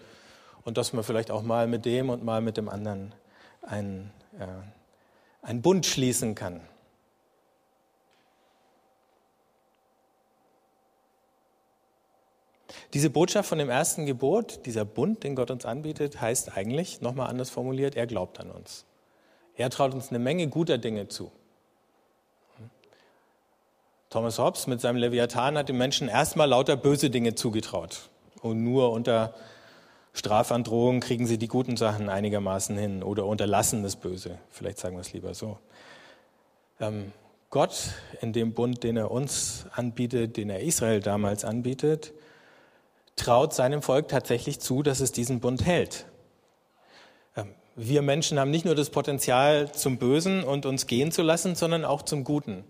und 0.65 0.77
dass 0.77 0.93
man 0.93 1.05
vielleicht 1.05 1.31
auch 1.31 1.43
mal 1.43 1.67
mit 1.67 1.85
dem 1.85 2.11
und 2.11 2.25
mal 2.25 2.41
mit 2.41 2.57
dem 2.57 2.69
anderen 2.69 3.15
einen, 3.63 4.13
äh, 4.39 4.47
einen 5.47 5.63
Bund 5.63 5.87
schließen 5.87 6.35
kann. 6.35 6.61
Diese 12.93 13.11
Botschaft 13.11 13.49
von 13.49 13.59
dem 13.59 13.71
ersten 13.71 14.07
Gebot, 14.07 14.67
dieser 14.67 14.85
Bund, 14.85 15.23
den 15.23 15.37
Gott 15.37 15.51
uns 15.51 15.65
anbietet, 15.65 16.21
heißt 16.21 16.57
eigentlich, 16.57 17.01
nochmal 17.01 17.29
anders 17.29 17.51
formuliert, 17.51 17.95
er 17.95 18.07
glaubt 18.07 18.41
an 18.41 18.51
uns. 18.51 18.87
Er 19.55 19.71
traut 19.71 19.95
uns 19.95 20.09
eine 20.11 20.19
Menge 20.19 20.49
guter 20.49 20.79
Dinge 20.79 21.09
zu. 21.09 21.31
Thomas 24.11 24.39
Hobbes 24.39 24.67
mit 24.67 24.81
seinem 24.81 24.97
Leviathan 24.97 25.59
hat 25.59 25.69
den 25.69 25.79
Menschen 25.79 26.09
erstmal 26.09 26.49
lauter 26.49 26.77
böse 26.77 27.11
Dinge 27.11 27.35
zugetraut. 27.35 28.09
Und 28.41 28.65
nur 28.65 28.91
unter 28.93 29.35
Strafandrohung 30.17 31.01
kriegen 31.01 31.27
sie 31.27 31.37
die 31.37 31.47
guten 31.47 31.77
Sachen 31.77 32.09
einigermaßen 32.09 32.77
hin 32.79 33.03
oder 33.03 33.27
unterlassen 33.27 33.83
das 33.83 33.97
Böse. 33.97 34.39
Vielleicht 34.51 34.79
sagen 34.79 34.97
wir 34.97 35.03
es 35.03 35.13
lieber 35.13 35.35
so. 35.35 35.59
Ähm, 36.81 37.13
Gott 37.51 37.91
in 38.23 38.33
dem 38.33 38.55
Bund, 38.55 38.83
den 38.83 38.97
er 38.97 39.11
uns 39.11 39.67
anbietet, 39.73 40.39
den 40.39 40.49
er 40.49 40.61
Israel 40.61 41.01
damals 41.01 41.45
anbietet, 41.45 42.15
traut 43.15 43.53
seinem 43.53 43.83
Volk 43.83 44.09
tatsächlich 44.09 44.59
zu, 44.59 44.83
dass 44.83 45.01
es 45.01 45.13
diesen 45.13 45.41
Bund 45.41 45.67
hält. 45.67 46.07
Ähm, 47.37 47.55
wir 47.75 48.01
Menschen 48.01 48.41
haben 48.41 48.51
nicht 48.51 48.65
nur 48.65 48.75
das 48.75 48.89
Potenzial 48.89 49.71
zum 49.71 49.99
Bösen 49.99 50.45
und 50.45 50.65
uns 50.65 50.87
gehen 50.87 51.13
zu 51.13 51.21
lassen, 51.21 51.55
sondern 51.57 51.85
auch 51.85 52.01
zum 52.01 52.25
Guten. 52.25 52.65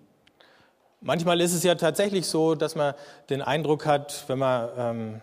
Manchmal 1.00 1.40
ist 1.40 1.52
es 1.52 1.62
ja 1.62 1.76
tatsächlich 1.76 2.26
so, 2.26 2.56
dass 2.56 2.74
man 2.74 2.94
den 3.30 3.40
Eindruck 3.40 3.86
hat, 3.86 4.24
wenn 4.26 4.38
man, 4.40 4.68
ähm, 4.76 5.20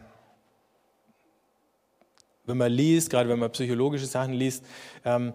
wenn 2.45 2.57
man 2.57 2.71
liest, 2.71 3.09
gerade 3.09 3.29
wenn 3.29 3.39
man 3.39 3.51
psychologische 3.51 4.05
Sachen 4.05 4.33
liest, 4.33 4.65
ähm, 5.05 5.33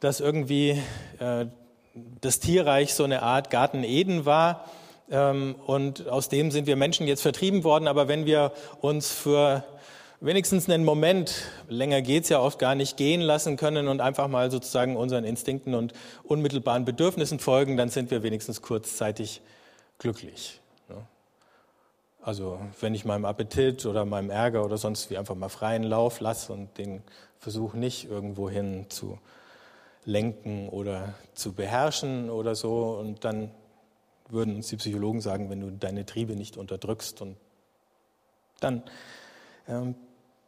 dass 0.00 0.20
irgendwie 0.20 0.80
äh, 1.18 1.46
das 2.20 2.40
Tierreich 2.40 2.94
so 2.94 3.04
eine 3.04 3.22
Art 3.22 3.50
Garten 3.50 3.84
Eden 3.84 4.24
war 4.24 4.64
ähm, 5.10 5.56
und 5.66 6.08
aus 6.08 6.28
dem 6.28 6.50
sind 6.50 6.66
wir 6.66 6.76
Menschen 6.76 7.06
jetzt 7.06 7.22
vertrieben 7.22 7.64
worden. 7.64 7.88
Aber 7.88 8.08
wenn 8.08 8.26
wir 8.26 8.52
uns 8.80 9.10
für 9.10 9.64
wenigstens 10.20 10.68
einen 10.68 10.84
Moment, 10.84 11.34
länger 11.68 12.02
geht's 12.02 12.28
ja 12.28 12.40
oft 12.40 12.58
gar 12.58 12.74
nicht, 12.74 12.96
gehen 12.96 13.20
lassen 13.20 13.56
können 13.56 13.88
und 13.88 14.00
einfach 14.00 14.28
mal 14.28 14.50
sozusagen 14.50 14.96
unseren 14.96 15.24
Instinkten 15.24 15.74
und 15.74 15.92
unmittelbaren 16.22 16.84
Bedürfnissen 16.84 17.40
folgen, 17.40 17.76
dann 17.76 17.88
sind 17.88 18.10
wir 18.10 18.22
wenigstens 18.22 18.62
kurzzeitig 18.62 19.40
glücklich. 19.98 20.60
Also 22.22 22.60
wenn 22.80 22.94
ich 22.94 23.04
meinem 23.04 23.24
Appetit 23.24 23.86
oder 23.86 24.04
meinem 24.04 24.30
Ärger 24.30 24.64
oder 24.64 24.76
sonst 24.76 25.10
wie 25.10 25.16
einfach 25.16 25.34
mal 25.34 25.48
freien 25.48 25.82
Lauf 25.82 26.20
lasse 26.20 26.52
und 26.52 26.76
den 26.76 27.02
Versuch 27.38 27.72
nicht 27.72 28.10
irgendwohin 28.10 28.90
zu 28.90 29.18
lenken 30.04 30.68
oder 30.68 31.14
zu 31.34 31.52
beherrschen 31.54 32.28
oder 32.28 32.54
so 32.54 32.98
und 32.98 33.24
dann 33.24 33.50
würden 34.28 34.56
uns 34.56 34.68
die 34.68 34.76
Psychologen 34.76 35.20
sagen, 35.20 35.50
wenn 35.50 35.60
du 35.60 35.70
deine 35.70 36.04
Triebe 36.04 36.36
nicht 36.36 36.56
unterdrückst 36.56 37.22
und 37.22 37.36
dann 38.60 38.82
ähm, 39.66 39.94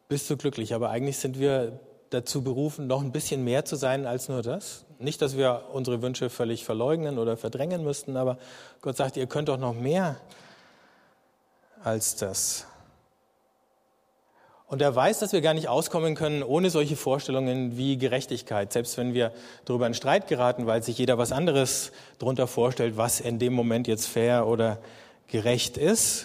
bist 0.08 0.28
du 0.28 0.36
glücklich. 0.36 0.74
Aber 0.74 0.90
eigentlich 0.90 1.18
sind 1.18 1.38
wir 1.38 1.80
dazu 2.10 2.42
berufen, 2.44 2.86
noch 2.86 3.02
ein 3.02 3.12
bisschen 3.12 3.42
mehr 3.42 3.64
zu 3.64 3.76
sein 3.76 4.06
als 4.06 4.28
nur 4.28 4.42
das. 4.42 4.84
Nicht, 4.98 5.22
dass 5.22 5.36
wir 5.36 5.64
unsere 5.72 6.02
Wünsche 6.02 6.28
völlig 6.28 6.64
verleugnen 6.64 7.18
oder 7.18 7.38
verdrängen 7.38 7.82
müssten, 7.82 8.16
aber 8.16 8.38
Gott 8.82 8.96
sagt, 8.96 9.16
ihr 9.16 9.26
könnt 9.26 9.48
doch 9.48 9.58
noch 9.58 9.74
mehr 9.74 10.20
als 11.84 12.16
das. 12.16 12.66
Und 14.72 14.80
er 14.80 14.94
weiß, 14.94 15.18
dass 15.18 15.34
wir 15.34 15.42
gar 15.42 15.52
nicht 15.52 15.68
auskommen 15.68 16.14
können 16.14 16.42
ohne 16.42 16.70
solche 16.70 16.96
Vorstellungen 16.96 17.76
wie 17.76 17.98
Gerechtigkeit. 17.98 18.72
Selbst 18.72 18.96
wenn 18.96 19.12
wir 19.12 19.30
darüber 19.66 19.86
in 19.86 19.92
Streit 19.92 20.28
geraten, 20.28 20.66
weil 20.66 20.82
sich 20.82 20.96
jeder 20.96 21.18
was 21.18 21.30
anderes 21.30 21.92
darunter 22.18 22.46
vorstellt, 22.46 22.96
was 22.96 23.20
in 23.20 23.38
dem 23.38 23.52
Moment 23.52 23.86
jetzt 23.86 24.06
fair 24.06 24.46
oder 24.46 24.78
gerecht 25.26 25.76
ist. 25.76 26.24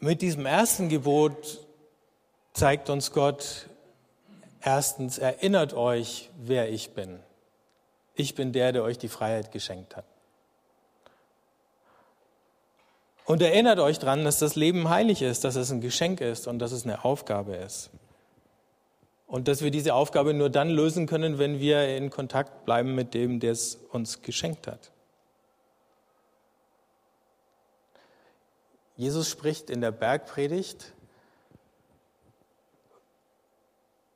Mit 0.00 0.20
diesem 0.20 0.46
ersten 0.46 0.88
Gebot 0.88 1.60
zeigt 2.54 2.90
uns 2.90 3.12
Gott, 3.12 3.68
erstens, 4.60 5.18
erinnert 5.18 5.74
euch, 5.74 6.28
wer 6.40 6.70
ich 6.70 6.90
bin. 6.90 7.20
Ich 8.16 8.34
bin 8.34 8.52
der, 8.52 8.72
der 8.72 8.82
euch 8.82 8.98
die 8.98 9.08
Freiheit 9.08 9.52
geschenkt 9.52 9.96
hat. 9.96 10.06
Und 13.24 13.40
erinnert 13.40 13.78
euch 13.78 13.98
daran, 13.98 14.24
dass 14.24 14.38
das 14.38 14.56
Leben 14.56 14.88
heilig 14.88 15.22
ist, 15.22 15.44
dass 15.44 15.56
es 15.56 15.70
ein 15.70 15.80
Geschenk 15.80 16.20
ist 16.20 16.46
und 16.48 16.58
dass 16.58 16.72
es 16.72 16.84
eine 16.84 17.04
Aufgabe 17.04 17.54
ist. 17.54 17.90
Und 19.26 19.48
dass 19.48 19.62
wir 19.62 19.70
diese 19.70 19.94
Aufgabe 19.94 20.34
nur 20.34 20.50
dann 20.50 20.68
lösen 20.68 21.06
können, 21.06 21.38
wenn 21.38 21.58
wir 21.58 21.96
in 21.96 22.10
Kontakt 22.10 22.64
bleiben 22.64 22.94
mit 22.94 23.14
dem, 23.14 23.40
der 23.40 23.52
es 23.52 23.76
uns 23.90 24.22
geschenkt 24.22 24.66
hat. 24.66 24.90
Jesus 28.96 29.30
spricht 29.30 29.70
in 29.70 29.80
der 29.80 29.90
Bergpredigt 29.90 30.92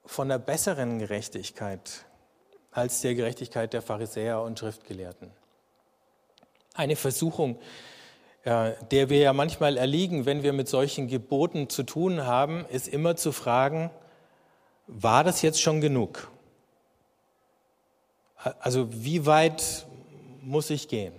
von 0.04 0.28
der 0.28 0.38
besseren 0.38 0.98
Gerechtigkeit 0.98 2.04
als 2.70 3.00
der 3.00 3.14
Gerechtigkeit 3.14 3.72
der 3.72 3.80
Pharisäer 3.80 4.42
und 4.42 4.58
Schriftgelehrten. 4.58 5.30
Eine 6.74 6.94
Versuchung, 6.94 7.58
der 8.46 9.10
wir 9.10 9.18
ja 9.18 9.32
manchmal 9.32 9.76
erliegen, 9.76 10.24
wenn 10.24 10.44
wir 10.44 10.52
mit 10.52 10.68
solchen 10.68 11.08
Geboten 11.08 11.68
zu 11.68 11.82
tun 11.82 12.26
haben, 12.26 12.64
ist 12.70 12.86
immer 12.86 13.16
zu 13.16 13.32
fragen, 13.32 13.90
war 14.86 15.24
das 15.24 15.42
jetzt 15.42 15.60
schon 15.60 15.80
genug? 15.80 16.30
Also 18.60 18.88
wie 18.92 19.26
weit 19.26 19.86
muss 20.42 20.70
ich 20.70 20.86
gehen, 20.86 21.12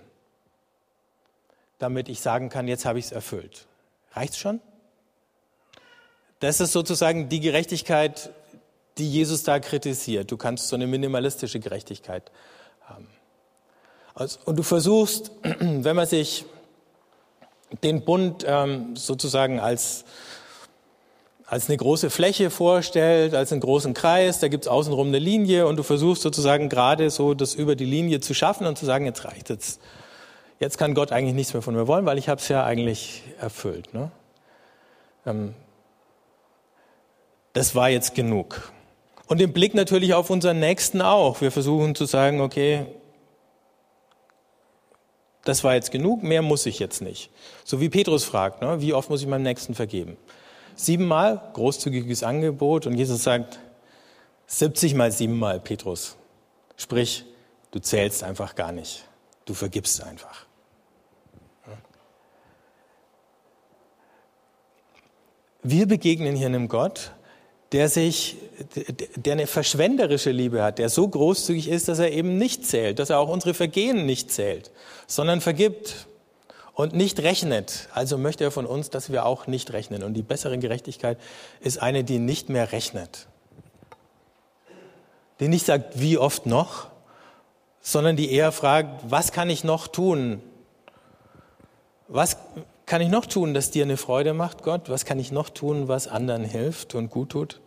damit 1.79 2.07
ich 2.07 2.21
sagen 2.21 2.47
kann, 2.47 2.69
jetzt 2.69 2.85
habe 2.85 2.97
ich 2.97 3.05
es 3.05 3.11
erfüllt? 3.11 3.67
Reicht 4.13 4.37
schon? 4.37 4.61
Das 6.39 6.61
ist 6.61 6.71
sozusagen 6.71 7.27
die 7.27 7.41
Gerechtigkeit, 7.41 8.29
die 8.97 9.11
Jesus 9.11 9.43
da 9.43 9.59
kritisiert. 9.59 10.31
Du 10.31 10.37
kannst 10.37 10.69
so 10.69 10.77
eine 10.77 10.87
minimalistische 10.87 11.59
Gerechtigkeit 11.59 12.31
haben. 12.85 13.09
Also, 14.15 14.39
und 14.45 14.55
du 14.55 14.63
versuchst, 14.63 15.31
wenn 15.43 15.95
man 15.95 16.07
sich 16.07 16.45
den 17.84 18.03
Bund 18.03 18.45
ähm, 18.47 18.95
sozusagen 18.95 19.60
als, 19.60 20.06
als 21.45 21.67
eine 21.69 21.77
große 21.77 22.10
Fläche 22.10 22.49
vorstellt, 22.49 23.34
als 23.34 23.51
einen 23.51 23.62
großen 23.62 23.93
Kreis, 23.93 24.39
da 24.39 24.47
gibt's 24.47 24.67
außenrum 24.67 25.08
eine 25.08 25.19
Linie 25.19 25.67
und 25.67 25.77
du 25.77 25.84
versuchst 25.84 26.21
sozusagen 26.21 26.69
gerade 26.69 27.10
so 27.10 27.34
das 27.34 27.56
über 27.56 27.75
die 27.75 27.86
Linie 27.86 28.19
zu 28.19 28.34
schaffen 28.34 28.65
und 28.67 28.77
zu 28.77 28.86
sagen, 28.86 29.06
jetzt 29.06 29.25
reicht 29.25 29.49
es. 29.49 29.80
Jetzt 30.60 30.77
kann 30.77 30.95
Gott 30.95 31.12
eigentlich 31.12 31.36
nichts 31.36 31.53
mehr 31.53 31.62
von 31.62 31.75
mir 31.75 31.88
wollen, 31.88 32.06
weil 32.06 32.17
ich 32.17 32.30
habe 32.30 32.41
es 32.41 32.47
ja 32.47 32.63
eigentlich 32.63 33.23
erfüllt. 33.39 33.93
Ne? 33.93 34.12
Ähm, 35.25 35.53
das 37.53 37.75
war 37.75 37.89
jetzt 37.89 38.15
genug. 38.15 38.71
Und 39.27 39.41
im 39.41 39.51
Blick 39.51 39.75
natürlich 39.75 40.13
auf 40.13 40.30
unseren 40.30 40.60
Nächsten 40.60 41.01
auch. 41.01 41.41
Wir 41.41 41.51
versuchen 41.51 41.95
zu 41.95 42.06
sagen, 42.06 42.39
okay, 42.39 42.86
das 45.47 45.63
war 45.63 45.75
jetzt 45.75 45.91
genug, 45.91 46.23
mehr 46.23 46.41
muss 46.41 46.65
ich 46.65 46.79
jetzt 46.79 47.01
nicht. 47.01 47.29
So 47.63 47.79
wie 47.79 47.89
Petrus 47.89 48.25
fragt, 48.25 48.62
ne, 48.62 48.81
wie 48.81 48.93
oft 48.93 49.10
muss 49.10 49.21
ich 49.21 49.27
meinem 49.27 49.43
Nächsten 49.43 49.75
vergeben? 49.75 50.17
Siebenmal, 50.75 51.41
großzügiges 51.53 52.23
Angebot 52.23 52.86
und 52.86 52.95
Jesus 52.95 53.23
sagt, 53.23 53.60
70 54.47 54.93
mal 54.93 55.12
siebenmal, 55.12 55.60
Petrus. 55.60 56.17
Sprich, 56.75 57.25
du 57.71 57.79
zählst 57.79 58.23
einfach 58.23 58.55
gar 58.55 58.71
nicht. 58.71 59.05
Du 59.45 59.53
vergibst 59.53 60.03
einfach. 60.03 60.45
Wir 65.63 65.88
begegnen 65.88 66.36
hier 66.36 66.47
einem 66.47 66.67
Gott, 66.67 67.12
der 67.71 67.89
sich, 67.89 68.38
der 69.15 69.34
eine 69.34 69.47
verschwenderische 69.47 70.32
Liebe 70.32 70.63
hat, 70.63 70.80
der 70.80 70.89
so 70.89 71.08
großzügig 71.08 71.67
ist, 71.67 71.88
dass 71.88 71.99
er 71.99 72.12
eben 72.12 72.38
nicht 72.38 72.65
zählt, 72.65 72.99
dass 72.99 73.10
er 73.10 73.19
auch 73.19 73.30
unsere 73.30 73.53
Vergehen 73.53 74.06
nicht 74.06 74.32
zählt, 74.32 74.71
sondern 75.06 75.41
vergibt 75.41 76.08
und 76.73 76.93
nicht 76.93 77.19
rechnet. 77.19 77.89
Also 77.93 78.17
möchte 78.17 78.45
er 78.45 78.51
von 78.51 78.65
uns, 78.65 78.89
dass 78.89 79.12
wir 79.12 79.25
auch 79.25 79.47
nicht 79.47 79.73
rechnen. 79.73 80.03
Und 80.03 80.13
die 80.13 80.21
bessere 80.21 80.58
Gerechtigkeit 80.58 81.17
ist 81.60 81.82
eine, 81.82 82.03
die 82.03 82.19
nicht 82.19 82.49
mehr 82.49 82.71
rechnet. 82.71 83.27
Die 85.39 85.49
nicht 85.49 85.65
sagt, 85.65 85.99
wie 85.99 86.17
oft 86.17 86.45
noch, 86.45 86.88
sondern 87.82 88.15
die 88.15 88.32
eher 88.32 88.51
fragt, 88.51 89.10
was 89.10 89.32
kann 89.32 89.49
ich 89.49 89.63
noch 89.63 89.88
tun? 89.88 90.41
Was, 92.08 92.38
kann 92.88 93.02
ich 93.02 93.10
noch 93.10 93.26
tun, 93.26 93.54
das 93.54 93.69
dir 93.69 93.84
eine 93.84 93.97
Freude 93.97 94.34
macht, 94.34 94.63
Gott? 94.63 94.89
Was 94.89 95.06
kann 95.06 95.19
ich 95.19 95.32
noch 95.32 95.50
tun, 95.50 95.89
was 95.89 96.08
anderen 96.08 96.45
hilft 96.45 96.95
und 96.95 97.12
gut 97.12 97.30
tut? 97.30 97.62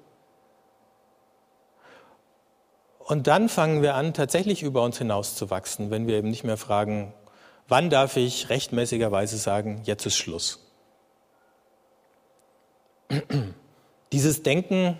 Und 2.99 3.27
dann 3.27 3.49
fangen 3.49 3.83
wir 3.83 3.95
an, 3.97 4.15
tatsächlich 4.15 4.63
über 4.63 4.83
uns 4.83 4.97
hinaus 4.97 5.37
zu 5.37 5.51
wachsen, 5.51 5.91
wenn 5.91 6.07
wir 6.07 6.17
eben 6.17 6.31
nicht 6.31 6.45
mehr 6.45 6.57
fragen, 6.57 7.13
wann 7.69 7.91
darf 7.91 8.17
ich 8.17 8.49
rechtmäßigerweise 8.49 9.37
sagen, 9.37 9.83
jetzt 9.85 10.07
ist 10.07 10.17
Schluss. 10.17 10.67
Dieses 14.13 14.43
Denken, 14.43 14.99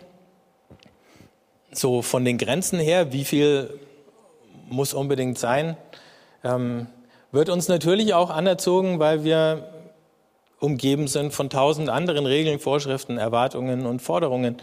so 1.73 2.03
von 2.03 2.27
den 2.27 2.37
Grenzen 2.37 2.79
her, 2.79 3.13
wie 3.13 3.25
viel 3.25 3.81
muss 4.69 4.93
unbedingt 4.93 5.39
sein, 5.39 5.79
ähm, 6.45 6.89
wird 7.33 7.49
uns 7.49 7.69
natürlich 7.69 8.13
auch 8.13 8.29
anerzogen, 8.29 8.99
weil 8.99 9.25
wir 9.25 9.80
umgeben 10.61 11.09
sind 11.09 11.33
von 11.33 11.51
tausend 11.51 11.89
anderen 11.89 12.27
Regeln, 12.27 12.61
Vorschriften, 12.61 13.19
Erwartungen 13.19 13.87
und 13.87 14.01
Forderungen, 14.01 14.59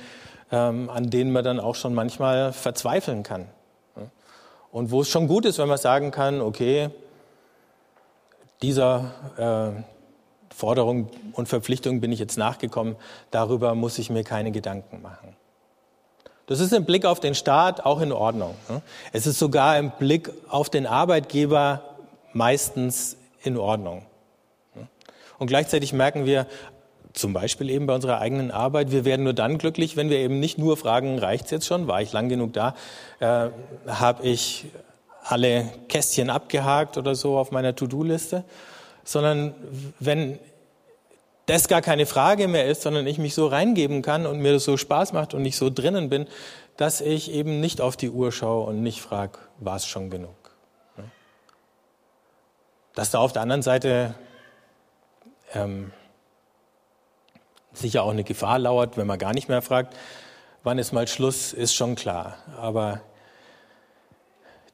ähm, 0.52 0.90
an 0.90 1.10
denen 1.10 1.32
man 1.32 1.44
dann 1.44 1.60
auch 1.60 1.76
schon 1.76 1.94
manchmal 1.94 2.54
verzweifeln 2.54 3.24
kann. 3.24 3.48
Und 4.72 4.92
wo 4.92 5.02
es 5.02 5.10
schon 5.10 5.28
gut 5.28 5.46
ist, 5.46 5.58
wenn 5.58 5.68
man 5.68 5.78
sagen 5.78 6.12
kann, 6.12 6.42
okay, 6.42 6.90
dieser 8.62 9.76
äh, 9.78 9.82
Forderung 10.54 11.10
und 11.34 11.48
Verpflichtung 11.48 12.02
bin 12.02 12.12
ich 12.12 12.20
jetzt 12.20 12.38
nachgekommen, 12.38 12.96
darüber 13.32 13.76
muss 13.76 13.98
ich 14.00 14.10
mir 14.10 14.24
keine 14.24 14.52
Gedanken 14.52 15.02
machen. 15.02 15.36
Das 16.48 16.60
ist 16.60 16.74
im 16.74 16.86
Blick 16.86 17.06
auf 17.06 17.20
den 17.20 17.36
Staat 17.36 17.86
auch 17.86 18.02
in 18.02 18.12
Ordnung. 18.12 18.56
Ne? 18.70 18.82
Es 19.12 19.28
ist 19.28 19.38
sogar 19.38 19.78
im 19.78 19.92
Blick 19.92 20.32
auf 20.50 20.70
den 20.70 20.88
Arbeitgeber 20.88 21.84
meistens 22.34 23.18
in 23.44 23.58
Ordnung. 23.58 24.06
Und 25.38 25.48
gleichzeitig 25.48 25.94
merken 25.94 26.26
wir, 26.26 26.48
zum 27.14 27.34
Beispiel 27.34 27.70
eben 27.70 27.88
bei 27.88 27.96
unserer 27.96 28.20
eigenen 28.20 28.52
Arbeit, 28.52 28.92
wir 28.92 29.04
werden 29.04 29.24
nur 29.24 29.34
dann 29.34 29.58
glücklich, 29.58 29.98
wenn 29.98 30.10
wir 30.10 30.18
eben 30.18 30.40
nicht 30.40 30.58
nur 30.58 30.78
fragen, 30.78 31.20
reicht's 31.20 31.52
jetzt 31.52 31.66
schon, 31.66 31.88
war 31.88 32.02
ich 32.02 32.14
lang 32.14 32.30
genug 32.30 32.54
da, 32.54 32.76
äh, 33.20 33.50
habe 33.88 34.24
ich 34.24 34.66
alle 35.24 35.70
Kästchen 35.90 36.30
abgehakt 36.30 36.98
oder 36.98 37.16
so 37.16 37.38
auf 37.38 37.52
meiner 37.52 37.76
To-Do-Liste, 37.76 38.44
sondern 39.04 39.54
wenn 40.00 40.40
das 41.48 41.68
gar 41.68 41.82
keine 41.82 42.06
Frage 42.06 42.48
mehr 42.48 42.66
ist, 42.66 42.82
sondern 42.82 43.08
ich 43.08 43.18
mich 43.18 43.34
so 43.34 43.48
reingeben 43.48 44.02
kann 44.02 44.26
und 44.26 44.40
mir 44.40 44.54
das 44.54 44.66
so 44.66 44.78
Spaß 44.78 45.14
macht 45.14 45.34
und 45.34 45.46
ich 45.46 45.58
so 45.58 45.70
drinnen 45.70 46.10
bin, 46.10 46.28
dass 46.76 47.02
ich 47.02 47.32
eben 47.32 47.60
nicht 47.60 47.82
auf 47.82 47.98
die 47.98 48.10
Uhr 48.10 48.32
schaue 48.32 48.68
und 48.68 48.84
nicht 48.84 49.02
frage, 49.02 49.40
war 49.60 49.78
es 49.78 49.86
schon 49.86 50.10
genug. 50.10 50.36
Dass 52.94 53.12
da 53.12 53.20
auf 53.20 53.32
der 53.32 53.42
anderen 53.42 53.62
Seite 53.62 54.16
ähm, 55.54 55.92
sicher 57.74 58.04
auch 58.04 58.12
eine 58.12 58.24
Gefahr 58.24 58.60
lauert, 58.60 58.98
wenn 58.98 59.08
man 59.08 59.20
gar 59.20 59.34
nicht 59.34 59.50
mehr 59.50 59.62
fragt, 59.62 59.96
wann 60.64 60.80
ist 60.80 60.92
mal 60.92 61.08
Schluss, 61.08 61.54
ist 61.54 61.74
schon 61.74 61.96
klar. 61.96 62.38
Aber 62.58 63.02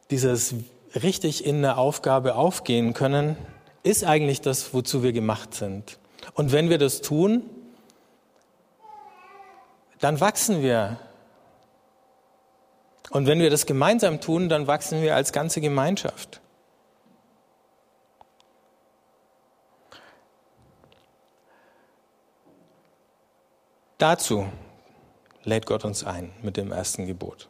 dieses 0.10 0.56
richtig 0.96 1.46
in 1.46 1.58
eine 1.58 1.78
Aufgabe 1.78 2.36
aufgehen 2.36 2.94
können, 2.94 3.36
ist 3.84 4.04
eigentlich 4.04 4.42
das, 4.42 4.74
wozu 4.74 5.04
wir 5.04 5.12
gemacht 5.12 5.54
sind. 5.54 5.98
Und 6.34 6.52
wenn 6.52 6.70
wir 6.70 6.78
das 6.78 7.02
tun, 7.02 7.44
dann 10.00 10.20
wachsen 10.20 10.62
wir. 10.62 10.98
Und 13.10 13.28
wenn 13.28 13.40
wir 13.40 13.50
das 13.50 13.66
gemeinsam 13.66 14.22
tun, 14.22 14.50
dann 14.50 14.68
wachsen 14.68 15.02
wir 15.02 15.16
als 15.16 15.34
ganze 15.34 15.62
Gemeinschaft. 15.62 16.42
Dazu 24.04 24.50
lädt 25.46 25.66
Gott 25.66 25.86
uns 25.86 26.04
ein 26.04 26.34
mit 26.42 26.58
dem 26.58 26.74
ersten 26.74 27.08
Gebot. 27.08 27.48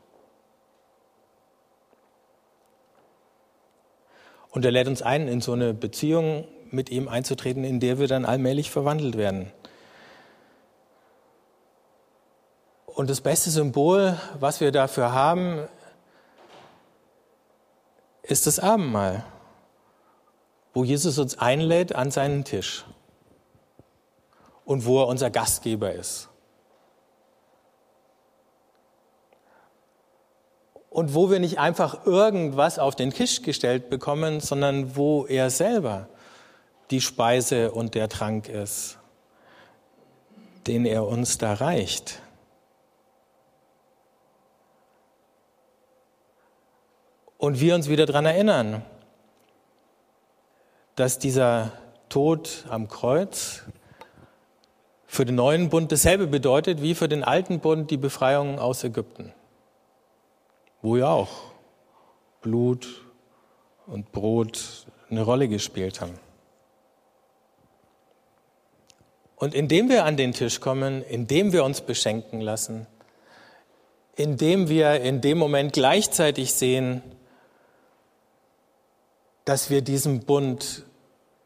Und 4.51 4.63
er 4.63 4.69
lädt 4.69 4.87
uns 4.87 5.01
ein, 5.01 5.27
in 5.27 5.41
so 5.41 5.53
eine 5.53 5.73
Beziehung 5.73 6.47
mit 6.69 6.91
ihm 6.91 7.07
einzutreten, 7.07 7.63
in 7.63 7.79
der 7.79 7.97
wir 7.97 8.07
dann 8.07 8.23
allmählich 8.23 8.69
verwandelt 8.69 9.17
werden. 9.17 9.51
Und 12.85 13.09
das 13.09 13.21
beste 13.21 13.49
Symbol, 13.49 14.15
was 14.39 14.61
wir 14.61 14.71
dafür 14.71 15.11
haben, 15.11 15.67
ist 18.21 18.45
das 18.45 18.59
Abendmahl, 18.59 19.25
wo 20.75 20.83
Jesus 20.83 21.17
uns 21.17 21.35
einlädt 21.35 21.95
an 21.95 22.11
seinen 22.11 22.45
Tisch 22.45 22.85
und 24.65 24.85
wo 24.85 25.01
er 25.01 25.07
unser 25.07 25.31
Gastgeber 25.31 25.91
ist. 25.93 26.29
Und 30.93 31.15
wo 31.15 31.31
wir 31.31 31.39
nicht 31.39 31.57
einfach 31.57 32.05
irgendwas 32.05 32.77
auf 32.77 32.95
den 32.95 33.09
Tisch 33.09 33.41
gestellt 33.41 33.89
bekommen, 33.89 34.39
sondern 34.39 34.95
wo 34.95 35.25
er 35.25 35.49
selber 35.49 36.07
die 36.91 37.01
Speise 37.01 37.71
und 37.71 37.95
der 37.95 38.09
Trank 38.09 38.47
ist, 38.47 38.99
den 40.67 40.85
er 40.85 41.07
uns 41.07 41.39
da 41.39 41.53
reicht. 41.53 42.21
Und 47.39 47.59
wir 47.59 47.73
uns 47.73 47.89
wieder 47.89 48.05
daran 48.05 48.25
erinnern, 48.25 48.83
dass 50.95 51.17
dieser 51.17 51.71
Tod 52.07 52.65
am 52.69 52.87
Kreuz 52.87 53.63
für 55.07 55.25
den 55.25 55.35
neuen 55.35 55.69
Bund 55.69 55.91
dasselbe 55.91 56.27
bedeutet 56.27 56.81
wie 56.83 56.93
für 56.93 57.07
den 57.09 57.23
alten 57.23 57.59
Bund 57.59 57.89
die 57.89 57.97
Befreiung 57.97 58.59
aus 58.59 58.83
Ägypten, 58.83 59.33
wo 60.83 60.97
ja 60.97 61.07
auch 61.07 61.29
Blut 62.41 63.01
und 63.87 64.11
Brot 64.11 64.85
eine 65.09 65.23
Rolle 65.23 65.47
gespielt 65.47 66.01
haben. 66.01 66.19
Und 69.37 69.55
indem 69.55 69.89
wir 69.89 70.05
an 70.05 70.17
den 70.17 70.33
Tisch 70.33 70.59
kommen, 70.59 71.01
indem 71.03 71.51
wir 71.51 71.63
uns 71.63 71.81
beschenken 71.81 72.41
lassen, 72.41 72.85
indem 74.15 74.69
wir 74.69 75.01
in 75.01 75.21
dem 75.21 75.37
Moment 75.37 75.73
gleichzeitig 75.73 76.53
sehen, 76.53 77.01
dass 79.45 79.69
wir 79.69 79.81
diesem 79.81 80.21
Bund 80.21 80.85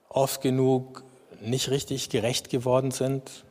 oft 0.10 0.42
genug 0.42 1.04
nicht 1.42 1.70
richtig 1.70 2.10
gerecht 2.10 2.50
geworden 2.50 2.92
sind 2.92 3.46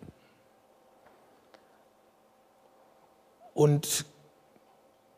und 3.54 4.04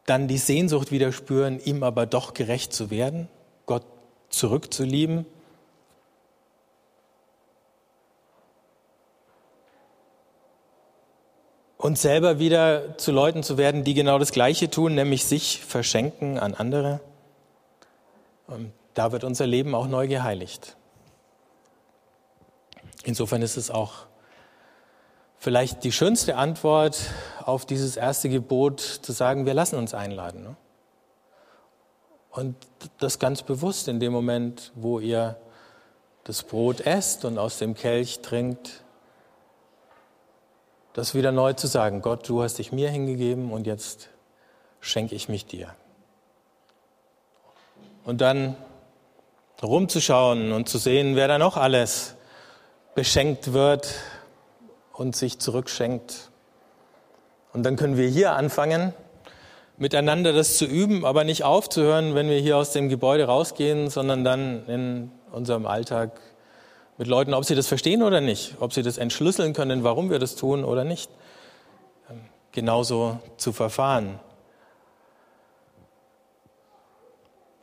dann 0.08 0.28
die 0.28 0.38
Sehnsucht 0.38 0.90
wieder 0.90 1.12
spüren, 1.12 1.60
ihm 1.60 1.82
aber 1.82 2.06
doch 2.06 2.34
gerecht 2.34 2.72
zu 2.72 2.90
werden, 2.90 3.28
Gott 3.66 3.84
zurückzulieben 4.30 5.26
und 11.78 11.96
selber 11.96 12.38
wieder 12.38 12.98
zu 12.98 13.12
Leuten 13.12 13.42
zu 13.42 13.56
werden, 13.56 13.84
die 13.84 13.94
genau 13.94 14.18
das 14.18 14.32
Gleiche 14.32 14.68
tun, 14.68 14.94
nämlich 14.94 15.24
sich 15.24 15.64
verschenken 15.64 16.38
an 16.38 16.54
andere. 16.54 17.00
Und 18.46 18.72
da 18.94 19.12
wird 19.12 19.24
unser 19.24 19.46
Leben 19.46 19.74
auch 19.74 19.86
neu 19.86 20.08
geheiligt. 20.08 20.76
Insofern 23.04 23.42
ist 23.42 23.56
es 23.56 23.70
auch 23.70 24.07
vielleicht 25.38 25.84
die 25.84 25.92
schönste 25.92 26.36
Antwort 26.36 26.98
auf 27.44 27.64
dieses 27.64 27.96
erste 27.96 28.28
Gebot 28.28 28.80
zu 28.80 29.12
sagen, 29.12 29.46
wir 29.46 29.54
lassen 29.54 29.76
uns 29.76 29.94
einladen. 29.94 30.42
Ne? 30.42 30.56
Und 32.30 32.56
das 32.98 33.18
ganz 33.18 33.42
bewusst 33.42 33.88
in 33.88 34.00
dem 34.00 34.12
Moment, 34.12 34.72
wo 34.74 35.00
ihr 35.00 35.36
das 36.24 36.42
Brot 36.42 36.80
esst 36.82 37.24
und 37.24 37.38
aus 37.38 37.58
dem 37.58 37.74
Kelch 37.74 38.20
trinkt, 38.20 38.84
das 40.92 41.14
wieder 41.14 41.32
neu 41.32 41.52
zu 41.52 41.66
sagen, 41.66 42.02
Gott, 42.02 42.28
du 42.28 42.42
hast 42.42 42.58
dich 42.58 42.72
mir 42.72 42.90
hingegeben 42.90 43.52
und 43.52 43.66
jetzt 43.66 44.10
schenke 44.80 45.14
ich 45.14 45.28
mich 45.28 45.46
dir. 45.46 45.74
Und 48.04 48.20
dann 48.20 48.56
rumzuschauen 49.62 50.52
und 50.52 50.68
zu 50.68 50.78
sehen, 50.78 51.16
wer 51.16 51.28
da 51.28 51.38
noch 51.38 51.56
alles 51.56 52.14
beschenkt 52.94 53.52
wird 53.52 53.94
und 54.98 55.14
sich 55.14 55.38
zurückschenkt. 55.38 56.30
Und 57.52 57.62
dann 57.62 57.76
können 57.76 57.96
wir 57.96 58.08
hier 58.08 58.32
anfangen, 58.32 58.92
miteinander 59.76 60.32
das 60.32 60.58
zu 60.58 60.66
üben, 60.66 61.04
aber 61.04 61.22
nicht 61.22 61.44
aufzuhören, 61.44 62.16
wenn 62.16 62.28
wir 62.28 62.40
hier 62.40 62.56
aus 62.56 62.72
dem 62.72 62.88
Gebäude 62.88 63.24
rausgehen, 63.24 63.90
sondern 63.90 64.24
dann 64.24 64.66
in 64.66 65.12
unserem 65.30 65.66
Alltag 65.66 66.20
mit 66.98 67.06
Leuten, 67.06 67.32
ob 67.32 67.44
sie 67.44 67.54
das 67.54 67.68
verstehen 67.68 68.02
oder 68.02 68.20
nicht, 68.20 68.56
ob 68.58 68.72
sie 68.72 68.82
das 68.82 68.98
entschlüsseln 68.98 69.52
können, 69.52 69.84
warum 69.84 70.10
wir 70.10 70.18
das 70.18 70.34
tun 70.34 70.64
oder 70.64 70.82
nicht, 70.82 71.10
ähm, 72.10 72.20
genauso 72.50 73.20
zu 73.36 73.52
verfahren. 73.52 74.18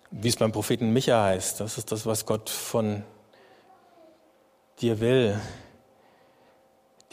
Wie 0.10 0.30
es 0.30 0.38
beim 0.38 0.54
Propheten 0.54 0.94
Micha 0.94 1.22
heißt, 1.22 1.60
das 1.60 1.78
ist 1.78 1.92
das, 1.92 2.06
was 2.06 2.26
Gott 2.26 2.50
von 2.50 3.04
dir 4.80 5.02
will, 5.02 5.38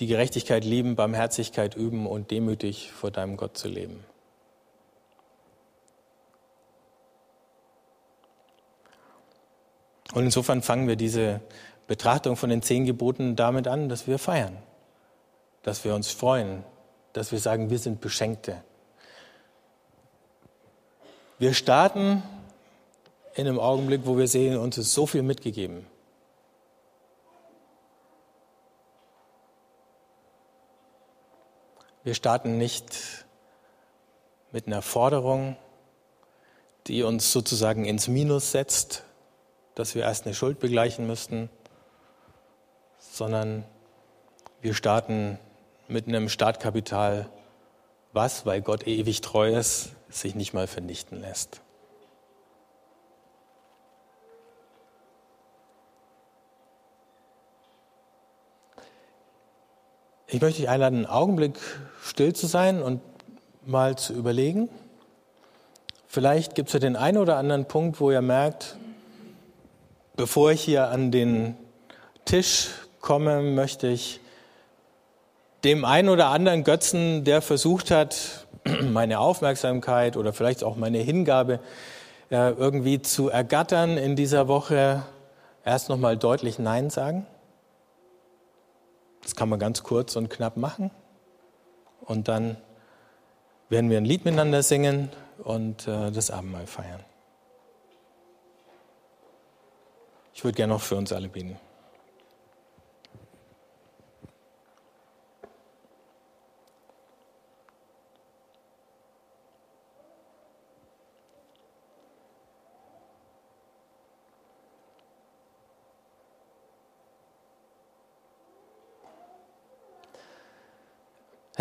die 0.03 0.09
Gerechtigkeit 0.09 0.65
lieben, 0.65 0.97
Barmherzigkeit 0.97 1.77
üben 1.77 2.09
und 2.09 2.33
demütig 2.33 2.91
vor 2.91 3.13
deinem 3.13 3.37
Gott 3.37 3.57
zu 3.57 3.69
leben. 3.69 4.03
Und 10.13 10.25
insofern 10.25 10.61
fangen 10.61 10.89
wir 10.89 10.97
diese 10.97 11.41
Betrachtung 11.87 12.35
von 12.35 12.51
den 12.51 12.63
zehn 12.63 12.85
Geboten 12.85 13.37
damit 13.37 13.69
an, 13.69 13.89
dass 13.89 14.09
wir 14.09 14.19
feiern, 14.19 14.57
dass 15.63 15.85
wir 15.85 15.95
uns 15.95 16.11
freuen, 16.11 16.65
dass 17.13 17.31
wir 17.31 17.39
sagen, 17.39 17.71
wir 17.71 17.79
sind 17.79 18.01
Beschenkte. 18.01 18.61
Wir 21.39 21.55
starten 21.55 22.25
in 23.37 23.47
einem 23.47 23.61
Augenblick, 23.61 24.01
wo 24.05 24.19
wir 24.19 24.27
sehen, 24.27 24.59
uns 24.59 24.79
ist 24.79 24.95
so 24.95 25.07
viel 25.07 25.23
mitgegeben. 25.23 25.87
Wir 32.05 32.15
starten 32.15 32.59
nicht 32.59 33.25
mit 34.51 34.67
einer 34.67 34.83
Forderung, 34.83 35.57
die 36.89 37.05
uns 37.05 37.33
sozusagen 37.33 37.85
ins 37.85 38.09
Minus 38.09 38.51
setzt, 38.51 39.05
dass 39.77 39.95
wir 39.95 40.03
erst 40.03 40.27
eine 40.27 40.35
Schuld 40.35 40.59
begleichen 40.59 41.07
müssten, 41.07 41.49
sondern 42.99 43.65
wir 44.61 44.75
starten 44.75 45.39
mit 45.87 46.09
einem 46.09 46.29
Startkapital, 46.29 47.29
was, 48.13 48.47
weil 48.47 48.63
Gott 48.63 48.87
ewig 48.89 49.21
treu 49.21 49.57
ist, 49.57 49.91
sich 50.09 50.35
nicht 50.35 50.55
mal 50.55 50.67
vernichten 50.67 51.21
lässt. 51.21 51.61
Ich 60.33 60.41
möchte 60.41 60.63
dich 60.63 60.71
einladen, 60.71 61.05
einen 61.05 61.07
Augenblick 61.07 61.59
still 62.03 62.33
zu 62.33 62.47
sein 62.47 62.81
und 62.81 63.03
mal 63.67 63.99
zu 63.99 64.15
überlegen. 64.15 64.71
Vielleicht 66.09 66.55
gibt 66.55 66.71
es 66.71 66.73
ja 66.73 66.79
den 66.79 66.97
einen 66.97 67.19
oder 67.19 67.37
anderen 67.37 67.67
Punkt, 67.67 68.01
wo 68.01 68.11
ihr 68.11 68.23
merkt, 68.23 68.79
bevor 70.17 70.51
ich 70.51 70.63
hier 70.63 70.89
an 70.89 71.11
den 71.11 71.55
Tisch 72.25 72.71
komme, 73.03 73.43
möchte 73.43 73.89
ich 73.89 74.21
dem 75.65 75.85
einen 75.85 76.09
oder 76.09 76.29
anderen 76.29 76.65
Götzen, 76.65 77.25
der 77.25 77.43
versucht 77.43 77.91
hat, 77.91 78.47
meine 78.91 79.19
Aufmerksamkeit 79.19 80.17
oder 80.17 80.33
vielleicht 80.33 80.65
auch 80.65 80.77
meine 80.77 81.01
Hingabe 81.01 81.61
äh, 82.31 82.53
irgendwie 82.53 83.03
zu 83.03 83.29
ergattern 83.29 83.99
in 83.99 84.17
dieser 84.17 84.49
Woche, 84.49 85.03
erst 85.63 85.91
nochmal 85.91 86.17
deutlich 86.17 86.59
Nein 86.59 86.89
sagen. 86.89 87.27
Das 89.23 89.37
kann 89.37 89.49
man 89.49 89.59
ganz 89.59 89.83
kurz 89.83 90.17
und 90.17 90.29
knapp 90.31 90.57
machen. 90.57 90.91
Und 92.01 92.29
dann 92.29 92.57
werden 93.69 93.89
wir 93.91 93.99
ein 93.99 94.05
Lied 94.05 94.25
miteinander 94.25 94.63
singen 94.63 95.11
und 95.39 95.87
äh, 95.87 96.11
das 96.11 96.31
Abendmahl 96.31 96.67
feiern. 96.67 97.01
Ich 100.35 100.45
würde 100.45 100.57
gerne 100.57 100.73
noch 100.73 100.83
für 100.83 100.97
uns 100.97 101.13
alle 101.13 101.29
beten. 101.29 101.59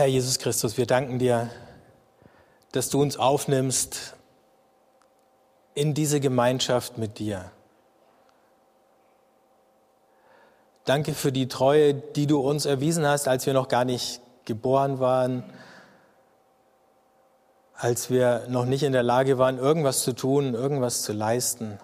Herr 0.01 0.07
Jesus 0.07 0.39
Christus, 0.39 0.79
wir 0.79 0.87
danken 0.87 1.19
dir, 1.19 1.51
dass 2.71 2.89
du 2.89 2.99
uns 3.03 3.17
aufnimmst 3.17 4.15
in 5.75 5.93
diese 5.93 6.19
Gemeinschaft 6.19 6.97
mit 6.97 7.19
dir. 7.19 7.51
Danke 10.85 11.13
für 11.13 11.31
die 11.31 11.47
Treue, 11.47 11.93
die 11.93 12.25
du 12.25 12.39
uns 12.39 12.65
erwiesen 12.65 13.05
hast, 13.05 13.27
als 13.27 13.45
wir 13.45 13.53
noch 13.53 13.67
gar 13.67 13.85
nicht 13.85 14.21
geboren 14.45 14.99
waren, 14.99 15.43
als 17.75 18.09
wir 18.09 18.47
noch 18.49 18.65
nicht 18.65 18.81
in 18.81 18.93
der 18.93 19.03
Lage 19.03 19.37
waren, 19.37 19.59
irgendwas 19.59 20.01
zu 20.01 20.13
tun, 20.13 20.55
irgendwas 20.55 21.03
zu 21.03 21.13
leisten. 21.13 21.79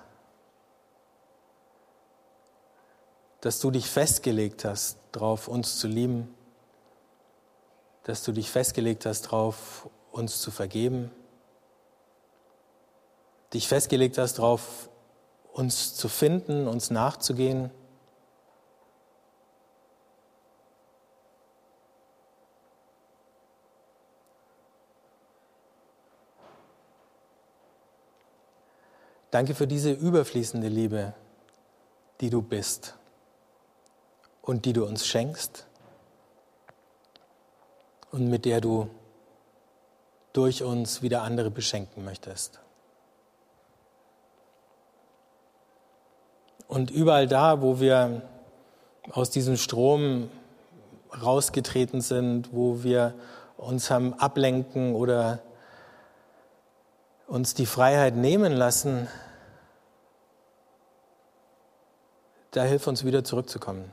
Dass 3.41 3.59
du 3.59 3.69
dich 3.69 3.87
festgelegt 3.87 4.65
hast, 4.65 4.97
darauf 5.11 5.47
uns 5.47 5.77
zu 5.77 5.87
lieben 5.87 6.33
dass 8.07 8.23
du 8.23 8.31
dich 8.31 8.49
festgelegt 8.49 9.05
hast 9.05 9.23
darauf, 9.23 9.89
uns 10.11 10.39
zu 10.39 10.49
vergeben, 10.49 11.11
dich 13.53 13.67
festgelegt 13.67 14.17
hast 14.17 14.39
darauf, 14.39 14.89
uns 15.51 15.93
zu 15.93 16.07
finden, 16.07 16.69
uns 16.69 16.89
nachzugehen. 16.89 17.69
Danke 29.31 29.53
für 29.53 29.67
diese 29.67 29.91
überfließende 29.91 30.69
Liebe, 30.69 31.13
die 32.21 32.29
du 32.29 32.41
bist 32.41 32.95
und 34.41 34.63
die 34.63 34.71
du 34.71 34.85
uns 34.85 35.05
schenkst 35.05 35.67
und 38.17 38.29
mit 38.29 38.45
der 38.45 38.61
du 38.61 38.89
durch 40.33 40.63
uns 40.63 41.03
wieder 41.03 41.21
andere 41.21 41.51
beschenken 41.51 42.03
möchtest. 42.03 42.59
Und 46.67 46.89
überall 46.89 47.27
da, 47.27 47.61
wo 47.61 47.79
wir 47.79 48.23
aus 49.11 49.29
diesem 49.29 49.55
Strom 49.55 50.29
rausgetreten 51.21 52.01
sind, 52.01 52.53
wo 52.53 52.83
wir 52.83 53.13
uns 53.55 53.89
haben 53.91 54.13
ablenken 54.15 54.95
oder 54.95 55.39
uns 57.27 57.53
die 57.53 57.65
Freiheit 57.67 58.15
nehmen 58.15 58.51
lassen, 58.51 59.07
da 62.51 62.63
hilf 62.63 62.87
uns 62.87 63.05
wieder 63.05 63.23
zurückzukommen. 63.23 63.91